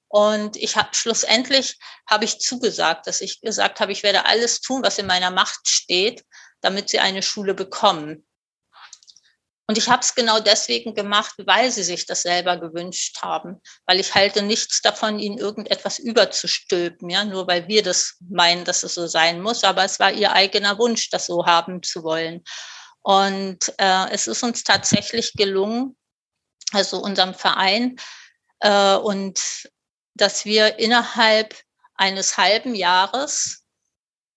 Und 0.08 0.58
ich 0.58 0.76
habe 0.76 0.90
schlussendlich 0.94 1.78
habe 2.08 2.26
ich 2.26 2.40
zugesagt, 2.40 3.08
dass 3.08 3.22
ich 3.22 3.42
gesagt 3.42 3.80
habe, 3.80 3.92
ich 3.92 4.04
werde 4.04 4.26
alles 4.26 4.62
tun, 4.62 4.84
was 4.84 5.00
in 5.00 5.08
meiner 5.08 5.32
Macht 5.32 5.68
steht, 5.68 6.24
damit 6.62 6.90
sie 6.90 7.00
eine 7.00 7.24
Schule 7.24 7.56
bekommen. 7.56 8.26
Und 9.68 9.78
ich 9.78 9.88
habe 9.88 10.02
es 10.02 10.16
genau 10.16 10.40
deswegen 10.40 10.96
gemacht, 10.96 11.36
weil 11.46 11.72
sie 11.72 11.84
sich 11.84 12.08
das 12.08 12.24
selber 12.24 12.58
gewünscht 12.58 13.22
haben, 13.22 13.62
weil 13.86 14.00
ich 14.00 14.16
halte 14.16 14.42
nichts 14.42 14.82
davon, 14.82 15.20
ihnen 15.20 15.38
irgendetwas 15.38 16.00
überzustülpen, 16.00 17.08
ja, 17.10 17.24
nur 17.24 17.46
weil 17.46 17.68
wir 17.68 17.84
das 17.84 18.18
meinen, 18.20 18.66
dass 18.66 18.82
es 18.82 18.96
so 18.96 19.06
sein 19.06 19.42
muss. 19.42 19.64
Aber 19.64 19.84
es 19.84 20.00
war 20.00 20.12
ihr 20.12 20.32
eigener 20.32 20.80
Wunsch, 20.80 21.12
das 21.12 21.28
so 21.28 21.46
haben 21.46 21.84
zu 21.84 22.04
wollen. 22.04 22.44
Und 23.02 23.74
äh, 23.78 24.10
es 24.12 24.28
ist 24.28 24.44
uns 24.44 24.64
tatsächlich 24.64 25.34
gelungen, 25.34 25.96
also 26.72 27.00
unserem 27.00 27.34
Verein, 27.34 27.96
äh, 28.60 28.96
und 28.96 29.70
dass 30.16 30.46
wir 30.46 30.80
innerhalb 30.80 31.56
eines 31.96 32.38
halben 32.38 32.76
Jahres 32.76 33.64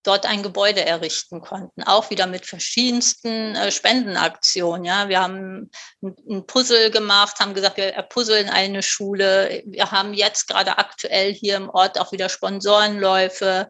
dort 0.03 0.25
ein 0.25 0.43
Gebäude 0.43 0.85
errichten 0.85 1.41
konnten, 1.41 1.83
auch 1.83 2.09
wieder 2.09 2.27
mit 2.27 2.45
verschiedensten 2.45 3.55
äh, 3.55 3.71
Spendenaktionen. 3.71 4.83
Ja, 4.83 5.07
wir 5.07 5.21
haben 5.21 5.71
ein 6.01 6.45
Puzzle 6.45 6.91
gemacht, 6.91 7.39
haben 7.39 7.53
gesagt, 7.53 7.77
wir 7.77 7.93
puzzeln 8.03 8.49
eine 8.49 8.83
Schule. 8.83 9.63
Wir 9.65 9.91
haben 9.91 10.13
jetzt 10.13 10.47
gerade 10.47 10.77
aktuell 10.77 11.33
hier 11.33 11.55
im 11.55 11.69
Ort 11.69 11.97
auch 11.99 12.11
wieder 12.11 12.27
Sponsorenläufe. 12.27 13.69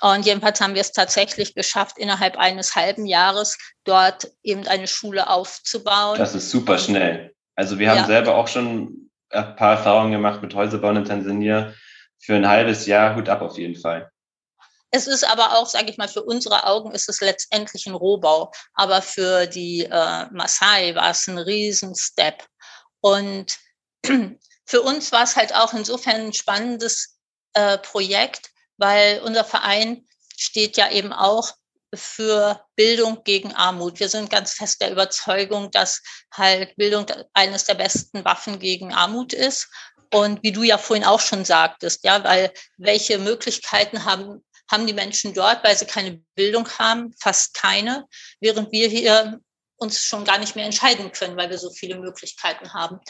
Und 0.00 0.26
jedenfalls 0.26 0.60
haben 0.60 0.74
wir 0.74 0.82
es 0.82 0.92
tatsächlich 0.92 1.54
geschafft, 1.54 1.98
innerhalb 1.98 2.36
eines 2.36 2.74
halben 2.74 3.06
Jahres 3.06 3.56
dort 3.84 4.30
eben 4.42 4.66
eine 4.66 4.86
Schule 4.86 5.28
aufzubauen. 5.28 6.18
Das 6.18 6.34
ist 6.34 6.50
super 6.50 6.78
schnell. 6.78 7.34
Also 7.54 7.78
wir 7.78 7.90
haben 7.90 7.98
ja. 7.98 8.06
selber 8.06 8.34
auch 8.34 8.48
schon 8.48 9.10
ein 9.30 9.56
paar 9.56 9.72
Erfahrungen 9.72 10.12
gemacht 10.12 10.42
mit 10.42 10.54
Häuserbauen 10.54 10.96
in 10.96 11.04
Tansania. 11.04 11.74
Für 12.18 12.34
ein 12.34 12.48
halbes 12.48 12.86
Jahr 12.86 13.16
Hut 13.16 13.28
ab 13.28 13.40
auf 13.40 13.56
jeden 13.56 13.76
Fall. 13.76 14.10
Es 14.90 15.06
ist 15.06 15.28
aber 15.28 15.58
auch, 15.58 15.66
sage 15.66 15.90
ich 15.90 15.98
mal, 15.98 16.08
für 16.08 16.22
unsere 16.22 16.64
Augen 16.64 16.92
ist 16.92 17.08
es 17.08 17.20
letztendlich 17.20 17.86
ein 17.86 17.94
Rohbau. 17.94 18.52
Aber 18.74 19.02
für 19.02 19.46
die 19.46 19.84
äh, 19.84 20.26
Maasai 20.30 20.94
war 20.94 21.10
es 21.10 21.26
ein 21.26 21.38
Riesenstep. 21.38 22.44
Und 23.00 23.58
für 24.66 24.82
uns 24.82 25.12
war 25.12 25.22
es 25.22 25.36
halt 25.36 25.54
auch 25.54 25.72
insofern 25.74 26.26
ein 26.26 26.32
spannendes 26.32 27.18
äh, 27.54 27.78
Projekt, 27.78 28.50
weil 28.78 29.20
unser 29.20 29.44
Verein 29.44 30.06
steht 30.36 30.76
ja 30.76 30.90
eben 30.90 31.12
auch 31.12 31.52
für 31.94 32.60
Bildung 32.74 33.22
gegen 33.24 33.52
Armut. 33.54 34.00
Wir 34.00 34.08
sind 34.08 34.30
ganz 34.30 34.54
fest 34.54 34.80
der 34.80 34.90
Überzeugung, 34.90 35.70
dass 35.70 36.02
halt 36.32 36.76
Bildung 36.76 37.06
eines 37.32 37.64
der 37.64 37.74
besten 37.74 38.24
Waffen 38.24 38.58
gegen 38.58 38.92
Armut 38.92 39.32
ist. 39.32 39.68
Und 40.12 40.42
wie 40.42 40.52
du 40.52 40.62
ja 40.62 40.78
vorhin 40.78 41.04
auch 41.04 41.20
schon 41.20 41.44
sagtest, 41.44 42.04
ja, 42.04 42.22
weil 42.22 42.52
welche 42.76 43.18
Möglichkeiten 43.18 44.04
haben, 44.04 44.44
haben 44.70 44.86
die 44.86 44.92
Menschen 44.92 45.34
dort, 45.34 45.64
weil 45.64 45.76
sie 45.76 45.86
keine 45.86 46.22
Bildung 46.34 46.68
haben? 46.78 47.14
Fast 47.20 47.54
keine. 47.54 48.06
Während 48.40 48.72
wir 48.72 48.88
hier 48.88 49.40
uns 49.76 50.00
schon 50.00 50.24
gar 50.24 50.38
nicht 50.38 50.56
mehr 50.56 50.64
entscheiden 50.64 51.12
können, 51.12 51.36
weil 51.36 51.50
wir 51.50 51.58
so 51.58 51.70
viele 51.70 51.96
Möglichkeiten 51.96 52.72
haben. 52.72 53.00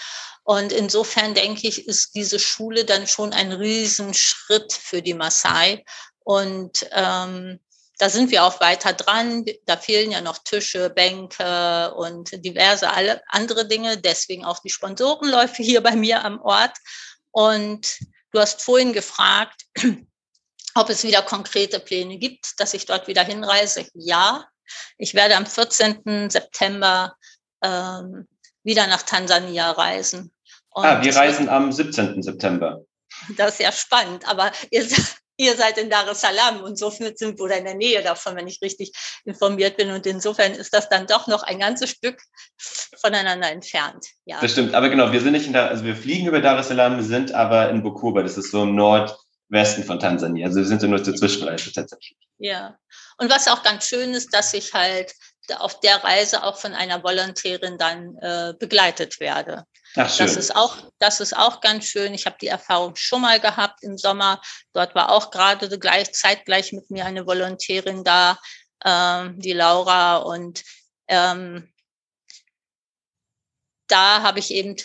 Und 0.44 0.72
insofern 0.72 1.34
denke 1.34 1.66
ich, 1.68 1.86
ist 1.86 2.14
diese 2.14 2.38
Schule 2.38 2.84
dann 2.84 3.06
schon 3.06 3.32
ein 3.32 3.52
Riesenschritt 3.52 4.72
für 4.72 5.02
die 5.02 5.14
Maasai. 5.14 5.84
Und 6.20 6.88
ähm, 6.92 7.60
da 7.98 8.10
sind 8.10 8.30
wir 8.30 8.44
auch 8.44 8.60
weiter 8.60 8.92
dran. 8.92 9.44
Da 9.64 9.76
fehlen 9.76 10.10
ja 10.10 10.20
noch 10.20 10.38
Tische, 10.38 10.90
Bänke 10.90 11.94
und 11.94 12.44
diverse 12.44 12.90
alle 12.90 13.22
andere 13.28 13.66
Dinge. 13.66 13.96
Deswegen 13.96 14.44
auch 14.44 14.58
die 14.58 14.70
Sponsorenläufe 14.70 15.62
hier 15.62 15.82
bei 15.82 15.96
mir 15.96 16.24
am 16.24 16.40
Ort. 16.42 16.76
Und 17.30 17.98
du 18.32 18.40
hast 18.40 18.62
vorhin 18.62 18.92
gefragt, 18.92 19.62
ob 20.74 20.90
es 20.90 21.04
wieder 21.04 21.22
konkrete 21.22 21.80
Pläne 21.80 22.18
gibt, 22.18 22.58
dass 22.58 22.74
ich 22.74 22.86
dort 22.86 23.08
wieder 23.08 23.24
hinreise. 23.24 23.86
Ja, 23.94 24.46
ich 24.98 25.14
werde 25.14 25.36
am 25.36 25.46
14. 25.46 26.30
September 26.30 27.16
ähm, 27.62 28.26
wieder 28.64 28.86
nach 28.86 29.02
Tansania 29.02 29.70
reisen. 29.72 30.32
Und 30.70 30.84
ah, 30.84 31.02
wir 31.02 31.14
reisen 31.14 31.48
am 31.48 31.72
17. 31.72 32.22
September. 32.22 32.82
Das 33.36 33.54
ist 33.54 33.60
ja 33.60 33.72
spannend, 33.72 34.28
aber 34.28 34.52
ihr, 34.70 34.86
ihr 35.36 35.56
seid 35.56 35.78
in 35.78 35.90
Dar 35.90 36.06
es 36.08 36.20
Salaam 36.20 36.62
und 36.62 36.78
so 36.78 36.90
sind 36.90 37.18
wir 37.20 37.40
oder 37.40 37.56
in 37.56 37.64
der 37.64 37.74
Nähe 37.74 38.02
davon, 38.02 38.36
wenn 38.36 38.46
ich 38.46 38.60
richtig 38.62 38.92
informiert 39.24 39.76
bin. 39.76 39.90
Und 39.90 40.06
insofern 40.06 40.52
ist 40.52 40.74
das 40.74 40.88
dann 40.88 41.06
doch 41.06 41.26
noch 41.26 41.42
ein 41.42 41.60
ganzes 41.60 41.90
Stück 41.90 42.20
voneinander 43.00 43.50
entfernt. 43.50 44.06
Ja. 44.24 44.40
Das 44.40 44.52
stimmt, 44.52 44.74
aber 44.74 44.88
genau, 44.88 45.12
wir 45.12 45.20
sind 45.20 45.32
nicht 45.32 45.46
in 45.46 45.52
Dar, 45.52 45.68
also 45.68 45.84
wir 45.84 45.96
fliegen 45.96 46.26
über 46.26 46.40
Dar 46.40 46.58
es 46.58 46.68
Salaam, 46.68 47.00
sind 47.02 47.32
aber 47.32 47.70
in 47.70 47.82
Bukoba, 47.82 48.22
das 48.22 48.36
ist 48.36 48.50
so 48.50 48.64
im 48.64 48.74
Nordwesten 48.74 49.84
von 49.84 49.98
Tansania. 49.98 50.46
Also 50.46 50.58
wir 50.58 50.66
sind 50.66 50.80
so 50.80 50.86
nur 50.86 51.02
zur 51.02 51.14
Zwischenreise 51.14 51.72
tatsächlich. 51.72 52.18
Ja, 52.38 52.76
und 53.18 53.30
was 53.30 53.48
auch 53.48 53.62
ganz 53.62 53.86
schön 53.86 54.12
ist, 54.14 54.32
dass 54.34 54.52
ich 54.54 54.74
halt 54.74 55.14
auf 55.58 55.80
der 55.80 56.02
Reise 56.02 56.42
auch 56.42 56.58
von 56.58 56.74
einer 56.74 57.02
Volontärin 57.02 57.78
dann 57.78 58.16
äh, 58.18 58.54
begleitet 58.58 59.20
werde. 59.20 59.64
Ach, 59.94 60.10
schön. 60.10 60.26
Das 60.26 60.36
ist 60.36 60.54
auch, 60.54 60.76
das 60.98 61.20
ist 61.20 61.36
auch 61.36 61.60
ganz 61.60 61.86
schön. 61.86 62.12
Ich 62.14 62.26
habe 62.26 62.36
die 62.40 62.48
Erfahrung 62.48 62.96
schon 62.96 63.22
mal 63.22 63.40
gehabt 63.40 63.82
im 63.82 63.96
Sommer. 63.96 64.40
Dort 64.72 64.94
war 64.94 65.10
auch 65.10 65.30
gerade 65.30 65.78
gleich, 65.78 66.12
zeitgleich 66.12 66.72
mit 66.72 66.90
mir 66.90 67.06
eine 67.06 67.26
Volontärin 67.26 68.04
da, 68.04 68.38
ähm, 68.84 69.38
die 69.38 69.52
Laura. 69.52 70.16
Und 70.16 70.62
ähm, 71.08 71.72
da 73.86 74.22
habe 74.22 74.40
ich 74.40 74.50
eben 74.50 74.76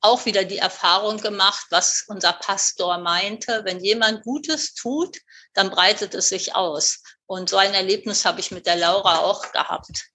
auch 0.00 0.24
wieder 0.24 0.44
die 0.44 0.58
Erfahrung 0.58 1.18
gemacht, 1.18 1.66
was 1.70 2.04
unser 2.08 2.32
Pastor 2.32 2.98
meinte. 2.98 3.62
Wenn 3.64 3.80
jemand 3.80 4.22
Gutes 4.22 4.74
tut, 4.74 5.18
dann 5.54 5.70
breitet 5.70 6.14
es 6.14 6.28
sich 6.28 6.54
aus. 6.54 7.02
Und 7.26 7.48
so 7.48 7.56
ein 7.56 7.74
Erlebnis 7.74 8.24
habe 8.24 8.40
ich 8.40 8.50
mit 8.50 8.66
der 8.66 8.76
Laura 8.76 9.18
auch 9.18 9.52
gehabt. 9.52 10.08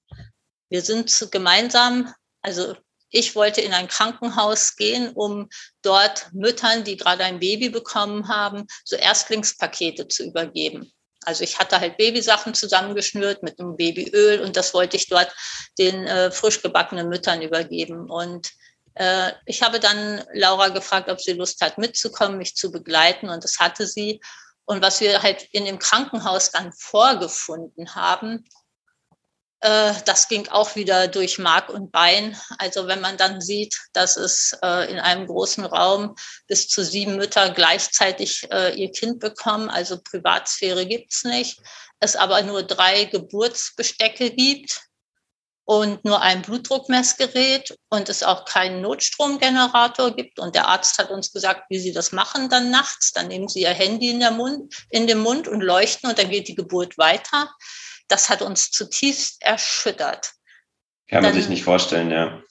Wir 0.69 0.81
sind 0.81 1.27
gemeinsam, 1.31 2.13
also 2.41 2.75
ich 3.09 3.35
wollte 3.35 3.61
in 3.61 3.73
ein 3.73 3.87
Krankenhaus 3.87 4.75
gehen, 4.75 5.11
um 5.13 5.47
dort 5.81 6.33
Müttern, 6.33 6.83
die 6.83 6.97
gerade 6.97 7.23
ein 7.23 7.39
Baby 7.39 7.69
bekommen 7.69 8.27
haben, 8.27 8.65
so 8.83 8.95
Erstlingspakete 8.95 10.07
zu 10.07 10.25
übergeben. 10.25 10.91
Also 11.23 11.43
ich 11.43 11.57
hatte 11.57 11.79
halt 11.79 11.97
Babysachen 11.97 12.53
zusammengeschnürt 12.53 13.41
mit 13.41 13.59
einem 13.59 13.77
Babyöl 13.77 14.41
und 14.41 14.57
das 14.57 14.73
wollte 14.73 14.97
ich 14.97 15.07
dort 15.07 15.33
den 15.79 16.05
äh, 16.05 16.29
frisch 16.29 16.61
gebackenen 16.61 17.09
Müttern 17.09 17.41
übergeben. 17.41 18.09
Und 18.09 18.51
ich 19.45 19.61
habe 19.61 19.81
dann 19.81 20.23
Laura 20.33 20.69
gefragt, 20.69 21.09
ob 21.09 21.19
sie 21.19 21.33
Lust 21.33 21.59
hat, 21.61 21.77
mitzukommen, 21.77 22.37
mich 22.37 22.55
zu 22.55 22.71
begleiten 22.71 23.27
und 23.29 23.43
das 23.43 23.59
hatte 23.59 23.87
sie. 23.87 24.21
Und 24.65 24.81
was 24.81 25.01
wir 25.01 25.21
halt 25.21 25.47
in 25.51 25.65
dem 25.65 25.79
Krankenhaus 25.79 26.51
dann 26.51 26.71
vorgefunden 26.71 27.93
haben, 27.93 28.45
äh, 29.65 29.93
das 30.05 30.27
ging 30.27 30.47
auch 30.49 30.75
wieder 30.75 31.07
durch 31.07 31.39
Mark 31.39 31.69
und 31.69 31.91
Bein. 31.91 32.37
Also 32.59 32.87
wenn 32.87 33.01
man 33.01 33.17
dann 33.17 33.41
sieht, 33.41 33.75
dass 33.93 34.15
es 34.15 34.57
äh, 34.61 34.91
in 34.91 34.99
einem 34.99 35.27
großen 35.27 35.65
Raum 35.65 36.15
bis 36.47 36.67
zu 36.67 36.83
sieben 36.83 37.15
Mütter 37.15 37.49
gleichzeitig 37.49 38.47
äh, 38.51 38.75
ihr 38.75 38.91
Kind 38.91 39.19
bekommen, 39.19 39.69
also 39.69 39.99
Privatsphäre 39.99 40.85
gibt's 40.85 41.23
nicht, 41.23 41.59
es 41.99 42.15
aber 42.15 42.41
nur 42.43 42.63
drei 42.63 43.05
Geburtsbestecke 43.05 44.31
gibt 44.31 44.81
und 45.65 46.05
nur 46.05 46.21
ein 46.21 46.43
Blutdruckmessgerät 46.43 47.75
und 47.89 48.07
es 48.07 48.21
auch 48.21 48.45
keinen 48.45 48.81
Notstromgenerator 48.81 50.15
gibt. 50.15 50.39
Und 50.39 50.53
der 50.53 50.67
Arzt 50.67 50.99
hat 50.99 51.09
uns 51.09 51.33
gesagt, 51.33 51.63
wie 51.69 51.79
sie 51.79 51.91
das 51.91 52.11
machen 52.11 52.49
dann 52.49 52.69
nachts. 52.69 53.11
Dann 53.11 53.27
nehmen 53.27 53.49
sie 53.49 53.61
ihr 53.61 53.73
Handy 53.73 54.11
in, 54.11 54.19
der 54.19 54.31
Mund, 54.31 54.73
in 54.91 55.07
den 55.07 55.19
Mund 55.19 55.47
und 55.47 55.61
leuchten 55.61 56.09
und 56.09 56.19
dann 56.19 56.29
geht 56.29 56.47
die 56.47 56.55
Geburt 56.55 56.99
weiter. 56.99 57.51
Das 58.07 58.29
hat 58.29 58.43
uns 58.43 58.69
zutiefst 58.69 59.41
erschüttert. 59.41 60.33
Kann 61.09 61.23
man 61.23 61.33
dann, 61.33 61.41
sich 61.41 61.49
nicht 61.49 61.63
vorstellen, 61.63 62.11
ja. 62.11 62.41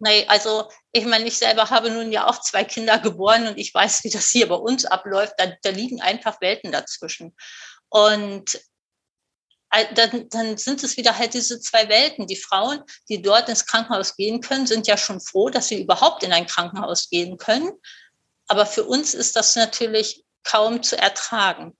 Nee, 0.00 0.26
also 0.26 0.68
ich 0.90 1.06
meine, 1.06 1.26
ich 1.26 1.38
selber 1.38 1.70
habe 1.70 1.90
nun 1.90 2.10
ja 2.10 2.26
auch 2.26 2.40
zwei 2.40 2.64
Kinder 2.64 2.98
geboren 2.98 3.46
und 3.46 3.56
ich 3.56 3.72
weiß, 3.72 4.02
wie 4.02 4.10
das 4.10 4.28
hier 4.30 4.48
bei 4.48 4.56
uns 4.56 4.84
abläuft. 4.84 5.34
Da, 5.38 5.52
da 5.62 5.70
liegen 5.70 6.00
einfach 6.00 6.40
Welten 6.40 6.72
dazwischen. 6.72 7.36
Und 7.88 8.58
dann, 9.94 10.28
dann 10.28 10.56
sind 10.56 10.82
es 10.82 10.96
wieder 10.96 11.18
halt 11.18 11.34
diese 11.34 11.60
zwei 11.60 11.88
Welten. 11.88 12.26
Die 12.26 12.36
Frauen, 12.36 12.82
die 13.08 13.22
dort 13.22 13.48
ins 13.48 13.66
Krankenhaus 13.66 14.16
gehen 14.16 14.40
können, 14.40 14.66
sind 14.66 14.86
ja 14.86 14.96
schon 14.96 15.20
froh, 15.20 15.50
dass 15.50 15.68
sie 15.68 15.82
überhaupt 15.82 16.22
in 16.22 16.32
ein 16.32 16.46
Krankenhaus 16.46 17.08
gehen 17.10 17.38
können. 17.38 17.72
Aber 18.46 18.66
für 18.66 18.84
uns 18.84 19.14
ist 19.14 19.36
das 19.36 19.56
natürlich 19.56 20.24
kaum 20.44 20.82
zu 20.82 20.98
ertragen. 20.98 21.76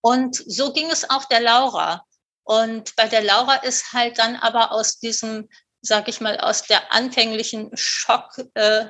Und 0.00 0.36
so 0.36 0.72
ging 0.72 0.90
es 0.90 1.08
auch 1.08 1.26
der 1.26 1.40
Laura. 1.40 2.04
Und 2.44 2.96
bei 2.96 3.06
der 3.06 3.22
Laura 3.22 3.56
ist 3.56 3.92
halt 3.92 4.18
dann 4.18 4.36
aber 4.36 4.72
aus 4.72 4.98
diesem, 4.98 5.48
sag 5.82 6.08
ich 6.08 6.20
mal, 6.20 6.40
aus 6.40 6.62
der 6.62 6.92
anfänglichen 6.92 7.70
Schock, 7.74 8.38
äh, 8.54 8.86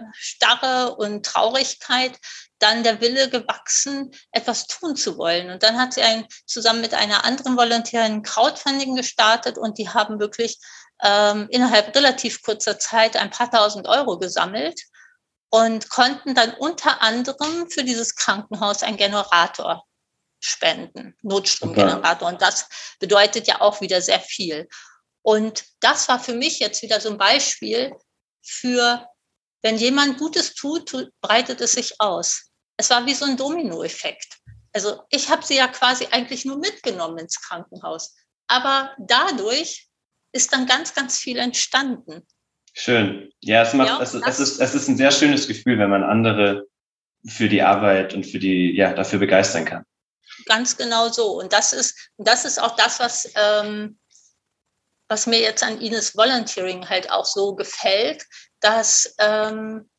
und 0.96 1.26
Traurigkeit 1.26 2.18
dann 2.60 2.84
der 2.84 3.00
Wille 3.00 3.28
gewachsen, 3.28 4.12
etwas 4.30 4.66
tun 4.66 4.94
zu 4.94 5.18
wollen. 5.18 5.50
Und 5.50 5.62
dann 5.62 5.78
hat 5.78 5.94
sie 5.94 6.02
ein, 6.02 6.26
zusammen 6.46 6.80
mit 6.80 6.94
einer 6.94 7.24
anderen 7.24 7.56
Volontärin 7.56 8.22
Crowdfunding 8.22 8.94
gestartet 8.94 9.58
und 9.58 9.78
die 9.78 9.88
haben 9.88 10.20
wirklich 10.20 10.58
ähm, 11.02 11.48
innerhalb 11.50 11.94
relativ 11.96 12.42
kurzer 12.42 12.78
Zeit 12.78 13.16
ein 13.16 13.30
paar 13.30 13.50
tausend 13.50 13.88
Euro 13.88 14.18
gesammelt 14.18 14.80
und 15.50 15.88
konnten 15.88 16.34
dann 16.34 16.54
unter 16.54 17.02
anderem 17.02 17.68
für 17.70 17.82
dieses 17.82 18.14
Krankenhaus 18.14 18.82
einen 18.82 18.98
Generator 18.98 19.84
spenden, 20.38 21.16
Notstromgenerator. 21.22 22.28
Und 22.28 22.40
das 22.40 22.68
bedeutet 22.98 23.46
ja 23.46 23.60
auch 23.60 23.80
wieder 23.80 24.00
sehr 24.00 24.20
viel. 24.20 24.68
Und 25.22 25.64
das 25.80 26.08
war 26.08 26.20
für 26.20 26.34
mich 26.34 26.60
jetzt 26.60 26.82
wieder 26.82 27.00
so 27.00 27.10
ein 27.10 27.18
Beispiel 27.18 27.92
für, 28.42 29.06
wenn 29.62 29.76
jemand 29.76 30.18
Gutes 30.18 30.54
tut, 30.54 31.10
breitet 31.20 31.60
es 31.60 31.72
sich 31.72 32.00
aus 32.00 32.49
es 32.80 32.88
war 32.88 33.04
wie 33.04 33.14
so 33.14 33.26
ein 33.26 33.36
Dominoeffekt. 33.36 34.38
Also 34.72 35.02
ich 35.10 35.28
habe 35.28 35.44
sie 35.44 35.56
ja 35.56 35.68
quasi 35.68 36.06
eigentlich 36.10 36.46
nur 36.46 36.58
mitgenommen 36.58 37.18
ins 37.18 37.40
Krankenhaus. 37.42 38.16
Aber 38.46 38.94
dadurch 38.98 39.88
ist 40.32 40.52
dann 40.54 40.66
ganz, 40.66 40.94
ganz 40.94 41.18
viel 41.18 41.38
entstanden. 41.38 42.26
Schön. 42.72 43.30
Ja, 43.40 43.62
es, 43.62 43.74
macht, 43.74 43.88
ja, 43.88 44.00
es, 44.00 44.14
es, 44.14 44.40
ist, 44.40 44.60
es 44.60 44.74
ist 44.74 44.88
ein 44.88 44.96
sehr 44.96 45.10
schönes 45.10 45.46
Gefühl, 45.46 45.78
wenn 45.78 45.90
man 45.90 46.02
andere 46.02 46.68
für 47.26 47.50
die 47.50 47.60
Arbeit 47.60 48.14
und 48.14 48.24
für 48.24 48.38
die, 48.38 48.74
ja, 48.74 48.94
dafür 48.94 49.18
begeistern 49.18 49.66
kann. 49.66 49.84
Ganz 50.46 50.76
genau 50.76 51.08
so. 51.08 51.38
Und 51.38 51.52
das 51.52 51.74
ist, 51.74 52.12
das 52.16 52.46
ist 52.46 52.62
auch 52.62 52.76
das, 52.76 52.98
was, 52.98 53.30
ähm, 53.34 53.98
was 55.08 55.26
mir 55.26 55.40
jetzt 55.40 55.62
an 55.62 55.82
Ines 55.82 56.16
Volunteering 56.16 56.88
halt 56.88 57.10
auch 57.10 57.26
so 57.26 57.54
gefällt, 57.54 58.24
dass 58.60 59.14
ähm, 59.18 59.89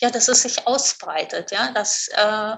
ja, 0.00 0.10
dass 0.10 0.28
es 0.28 0.42
sich 0.42 0.66
ausbreitet, 0.66 1.50
ja, 1.50 1.72
dass 1.72 2.08
äh, 2.08 2.56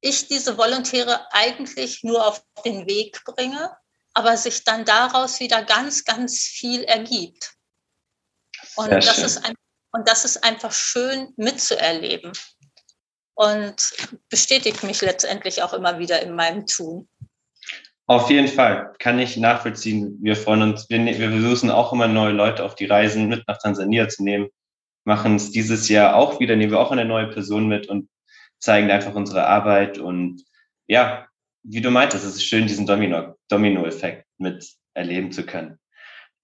ich 0.00 0.28
diese 0.28 0.56
Volontäre 0.56 1.26
eigentlich 1.32 2.02
nur 2.02 2.26
auf 2.26 2.42
den 2.64 2.86
Weg 2.86 3.22
bringe, 3.24 3.76
aber 4.14 4.36
sich 4.36 4.64
dann 4.64 4.84
daraus 4.84 5.40
wieder 5.40 5.62
ganz, 5.62 6.04
ganz 6.04 6.42
viel 6.42 6.84
ergibt. 6.84 7.54
Und 8.76 8.90
das, 8.90 9.18
ist 9.18 9.44
ein, 9.44 9.54
und 9.92 10.08
das 10.08 10.24
ist 10.24 10.42
einfach 10.42 10.72
schön 10.72 11.32
mitzuerleben 11.36 12.32
und 13.34 13.92
bestätigt 14.30 14.82
mich 14.82 15.02
letztendlich 15.02 15.62
auch 15.62 15.74
immer 15.74 15.98
wieder 15.98 16.22
in 16.22 16.34
meinem 16.34 16.66
Tun. 16.66 17.08
Auf 18.06 18.30
jeden 18.30 18.48
Fall, 18.48 18.94
kann 19.00 19.18
ich 19.18 19.36
nachvollziehen. 19.36 20.16
Wir 20.22 20.36
freuen 20.36 20.62
uns, 20.62 20.88
wir, 20.88 21.04
wir 21.04 21.30
versuchen 21.30 21.70
auch 21.70 21.92
immer 21.92 22.06
neue 22.06 22.32
Leute 22.32 22.64
auf 22.64 22.76
die 22.76 22.86
Reisen 22.86 23.26
mit 23.28 23.46
nach 23.48 23.58
Tansania 23.58 24.08
zu 24.08 24.22
nehmen 24.22 24.48
machen 25.06 25.36
es 25.36 25.52
dieses 25.52 25.88
Jahr 25.88 26.16
auch 26.16 26.40
wieder, 26.40 26.56
nehmen 26.56 26.72
wir 26.72 26.80
auch 26.80 26.90
eine 26.90 27.04
neue 27.04 27.28
Person 27.28 27.68
mit 27.68 27.88
und 27.88 28.08
zeigen 28.58 28.90
einfach 28.90 29.14
unsere 29.14 29.46
Arbeit. 29.46 29.98
Und 29.98 30.44
ja, 30.86 31.26
wie 31.62 31.80
du 31.80 31.90
meintest, 31.90 32.24
es 32.24 32.34
ist 32.34 32.44
schön, 32.44 32.66
diesen 32.66 32.86
Domino, 32.86 33.36
Domino-Effekt 33.48 34.26
mit 34.38 34.68
erleben 34.94 35.30
zu 35.30 35.46
können. 35.46 35.78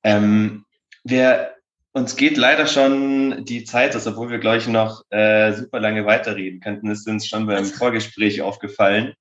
Ähm, 0.04 0.64
wir, 1.02 1.54
uns 1.92 2.16
geht 2.16 2.36
leider 2.36 2.66
schon 2.66 3.44
die 3.44 3.64
Zeit 3.64 3.96
aus, 3.96 4.06
obwohl 4.06 4.30
wir 4.30 4.38
gleich 4.38 4.68
noch 4.68 5.02
äh, 5.10 5.52
super 5.52 5.80
lange 5.80 6.06
weiterreden 6.06 6.60
könnten. 6.60 6.88
Das 6.88 7.00
ist 7.00 7.08
uns 7.08 7.26
schon 7.26 7.46
beim 7.46 7.64
Vorgespräch 7.64 8.42
aufgefallen. 8.42 9.14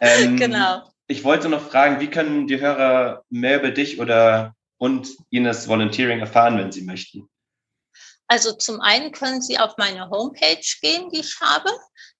Ähm, 0.00 0.36
genau. 0.36 0.82
Ich 1.06 1.22
wollte 1.22 1.48
noch 1.48 1.68
fragen, 1.68 2.00
wie 2.00 2.08
können 2.08 2.48
die 2.48 2.60
Hörer 2.60 3.22
mehr 3.30 3.60
über 3.60 3.70
dich 3.70 4.00
oder 4.00 4.54
und 4.78 5.10
Ines 5.30 5.68
Volunteering 5.68 6.20
erfahren, 6.20 6.58
wenn 6.58 6.72
sie 6.72 6.82
möchten? 6.82 7.28
Also 8.30 8.52
zum 8.52 8.80
einen 8.80 9.10
können 9.10 9.42
Sie 9.42 9.58
auf 9.58 9.76
meine 9.76 10.08
Homepage 10.08 10.62
gehen, 10.80 11.10
die 11.10 11.18
ich 11.18 11.40
habe. 11.40 11.68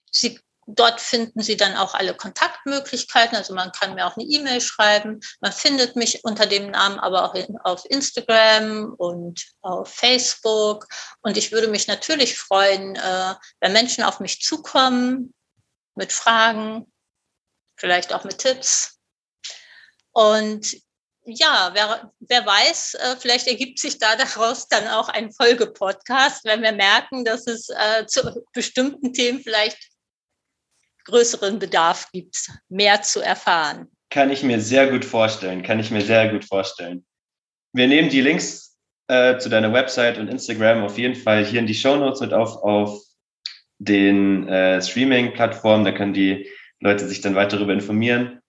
Sie, 0.10 0.40
dort 0.66 1.00
finden 1.00 1.44
Sie 1.44 1.58
dann 1.58 1.76
auch 1.76 1.94
alle 1.94 2.16
Kontaktmöglichkeiten. 2.16 3.38
Also 3.38 3.54
man 3.54 3.72
kann 3.72 3.94
mir 3.94 4.08
auch 4.08 4.18
eine 4.18 4.26
E-Mail 4.26 4.62
schreiben. 4.62 5.20
Man 5.42 5.52
findet 5.52 5.96
mich 5.96 6.24
unter 6.24 6.48
dem 6.48 6.72
Namen 6.72 6.98
aber 6.98 7.30
auch 7.30 7.36
in, 7.36 7.56
auf 7.60 7.86
Instagram 7.86 8.96
und 8.98 9.46
auf 9.62 9.94
Facebook. 9.94 10.88
Und 11.22 11.38
ich 11.38 11.52
würde 11.52 11.68
mich 11.68 11.88
natürlich 11.88 12.36
freuen, 12.36 12.96
äh, 12.96 13.36
wenn 13.60 13.74
Menschen 13.74 14.04
auf 14.04 14.22
mich 14.22 14.42
zukommen 14.42 15.36
mit 15.94 16.12
Fragen, 16.12 16.92
vielleicht 17.76 18.12
auch 18.12 18.24
mit 18.24 18.40
Tipps. 18.40 18.98
Und 20.14 20.82
ja, 21.26 21.72
wer, 21.74 22.12
wer 22.20 22.46
weiß, 22.46 22.96
äh, 22.96 23.16
vielleicht 23.20 23.48
ergibt 23.48 23.80
sich 23.80 23.98
da 23.98 24.16
daraus 24.16 24.68
dann 24.68 24.88
auch 24.88 25.10
ein 25.10 25.32
Folgepodcast, 25.32 26.46
wenn 26.46 26.62
wir 26.62 26.72
merken, 26.72 27.24
dass 27.24 27.48
es 27.48 27.70
äh, 27.70 28.06
zu 28.08 28.44
bestimmten 28.54 29.14
Themen 29.14 29.42
vielleicht 29.42 29.78
größeren 31.06 31.60
Bedarf 31.60 32.10
gibt, 32.12 32.50
mehr 32.70 33.02
zu 33.02 33.22
erfahren. 33.22 33.88
Kann 34.10 34.30
ich 34.30 34.44
mir 34.44 34.60
sehr 34.60 34.90
gut 34.90 35.06
vorstellen, 35.06 35.64
kann 35.64 35.80
ich 35.80 35.92
mir 35.92 36.02
sehr 36.02 36.30
gut 36.30 36.46
vorstellen. 36.46 37.06
Wir 37.74 37.88
nehmen 37.88 38.10
die 38.10 38.22
Links 38.22 38.78
äh, 39.08 39.38
zu 39.38 39.50
deiner 39.50 39.74
Website 39.74 40.18
und 40.18 40.28
Instagram 40.28 40.84
auf 40.84 40.98
jeden 40.98 41.16
Fall 41.16 41.46
hier 41.46 41.60
in 41.60 41.68
die 41.68 41.74
Show 41.74 41.96
Notes 41.96 42.22
und 42.22 42.34
auf, 42.34 42.58
auf 42.64 43.02
den 43.78 44.48
äh, 44.48 44.82
Streaming-Plattformen. 44.82 45.86
Da 45.86 45.92
können 45.92 46.14
die 46.14 46.50
Leute 46.80 47.08
sich 47.08 47.22
dann 47.22 47.36
weiter 47.36 47.58
darüber 47.58 47.74
informieren. 47.74 48.41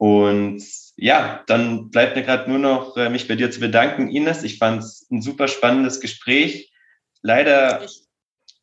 Und 0.00 0.64
ja, 0.96 1.44
dann 1.46 1.90
bleibt 1.90 2.16
mir 2.16 2.22
gerade 2.22 2.48
nur 2.48 2.58
noch, 2.58 2.96
äh, 2.96 3.10
mich 3.10 3.28
bei 3.28 3.34
dir 3.34 3.50
zu 3.50 3.60
bedanken, 3.60 4.08
Ines. 4.08 4.42
Ich 4.44 4.56
fand 4.56 4.82
es 4.82 5.06
ein 5.10 5.20
super 5.20 5.46
spannendes 5.46 6.00
Gespräch. 6.00 6.72
Leider, 7.20 7.86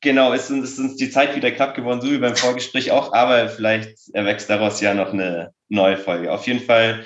genau, 0.02 0.34
ist 0.34 0.50
uns, 0.50 0.72
ist 0.72 0.80
uns 0.80 0.96
die 0.96 1.12
Zeit 1.12 1.36
wieder 1.36 1.52
knapp 1.52 1.76
geworden, 1.76 2.02
so 2.02 2.10
wie 2.10 2.18
beim 2.18 2.36
Vorgespräch 2.36 2.90
auch, 2.90 3.14
aber 3.14 3.50
vielleicht 3.50 4.10
erwächst 4.14 4.50
daraus 4.50 4.82
ja 4.82 4.96
noch 4.96 5.14
eine 5.14 5.54
neue 5.70 5.98
Folge. 5.98 6.32
Auf 6.32 6.48
jeden 6.48 6.66
Fall 6.66 7.06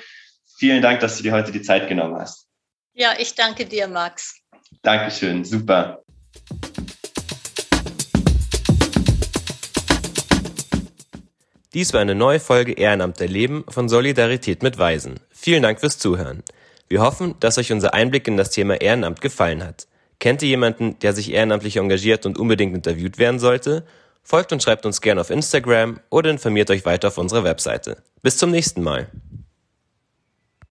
vielen 0.56 0.80
Dank, 0.80 1.00
dass 1.00 1.18
du 1.18 1.22
dir 1.22 1.32
heute 1.32 1.52
die 1.52 1.60
Zeit 1.60 1.86
genommen 1.90 2.18
hast. 2.18 2.46
Ja, 2.94 3.12
ich 3.18 3.34
danke 3.34 3.66
dir, 3.66 3.86
Max. 3.86 4.40
Dankeschön, 4.80 5.44
super. 5.44 6.02
Dies 11.74 11.94
war 11.94 12.00
eine 12.02 12.14
neue 12.14 12.38
Folge 12.38 12.72
Ehrenamt 12.72 13.18
erleben 13.22 13.64
von 13.66 13.88
Solidarität 13.88 14.62
mit 14.62 14.76
Weisen. 14.76 15.20
Vielen 15.30 15.62
Dank 15.62 15.80
fürs 15.80 15.98
Zuhören. 15.98 16.42
Wir 16.88 17.00
hoffen, 17.00 17.34
dass 17.40 17.56
euch 17.56 17.72
unser 17.72 17.94
Einblick 17.94 18.28
in 18.28 18.36
das 18.36 18.50
Thema 18.50 18.78
Ehrenamt 18.78 19.22
gefallen 19.22 19.64
hat. 19.64 19.86
Kennt 20.18 20.42
ihr 20.42 20.48
jemanden, 20.48 20.98
der 20.98 21.14
sich 21.14 21.32
ehrenamtlich 21.32 21.78
engagiert 21.78 22.26
und 22.26 22.38
unbedingt 22.38 22.76
interviewt 22.76 23.16
werden 23.16 23.40
sollte? 23.40 23.86
Folgt 24.22 24.52
und 24.52 24.62
schreibt 24.62 24.84
uns 24.84 25.00
gerne 25.00 25.22
auf 25.22 25.30
Instagram 25.30 25.98
oder 26.10 26.28
informiert 26.30 26.70
euch 26.70 26.84
weiter 26.84 27.08
auf 27.08 27.16
unserer 27.16 27.44
Webseite. 27.44 28.02
Bis 28.20 28.36
zum 28.36 28.50
nächsten 28.50 28.82
Mal. 28.82 29.08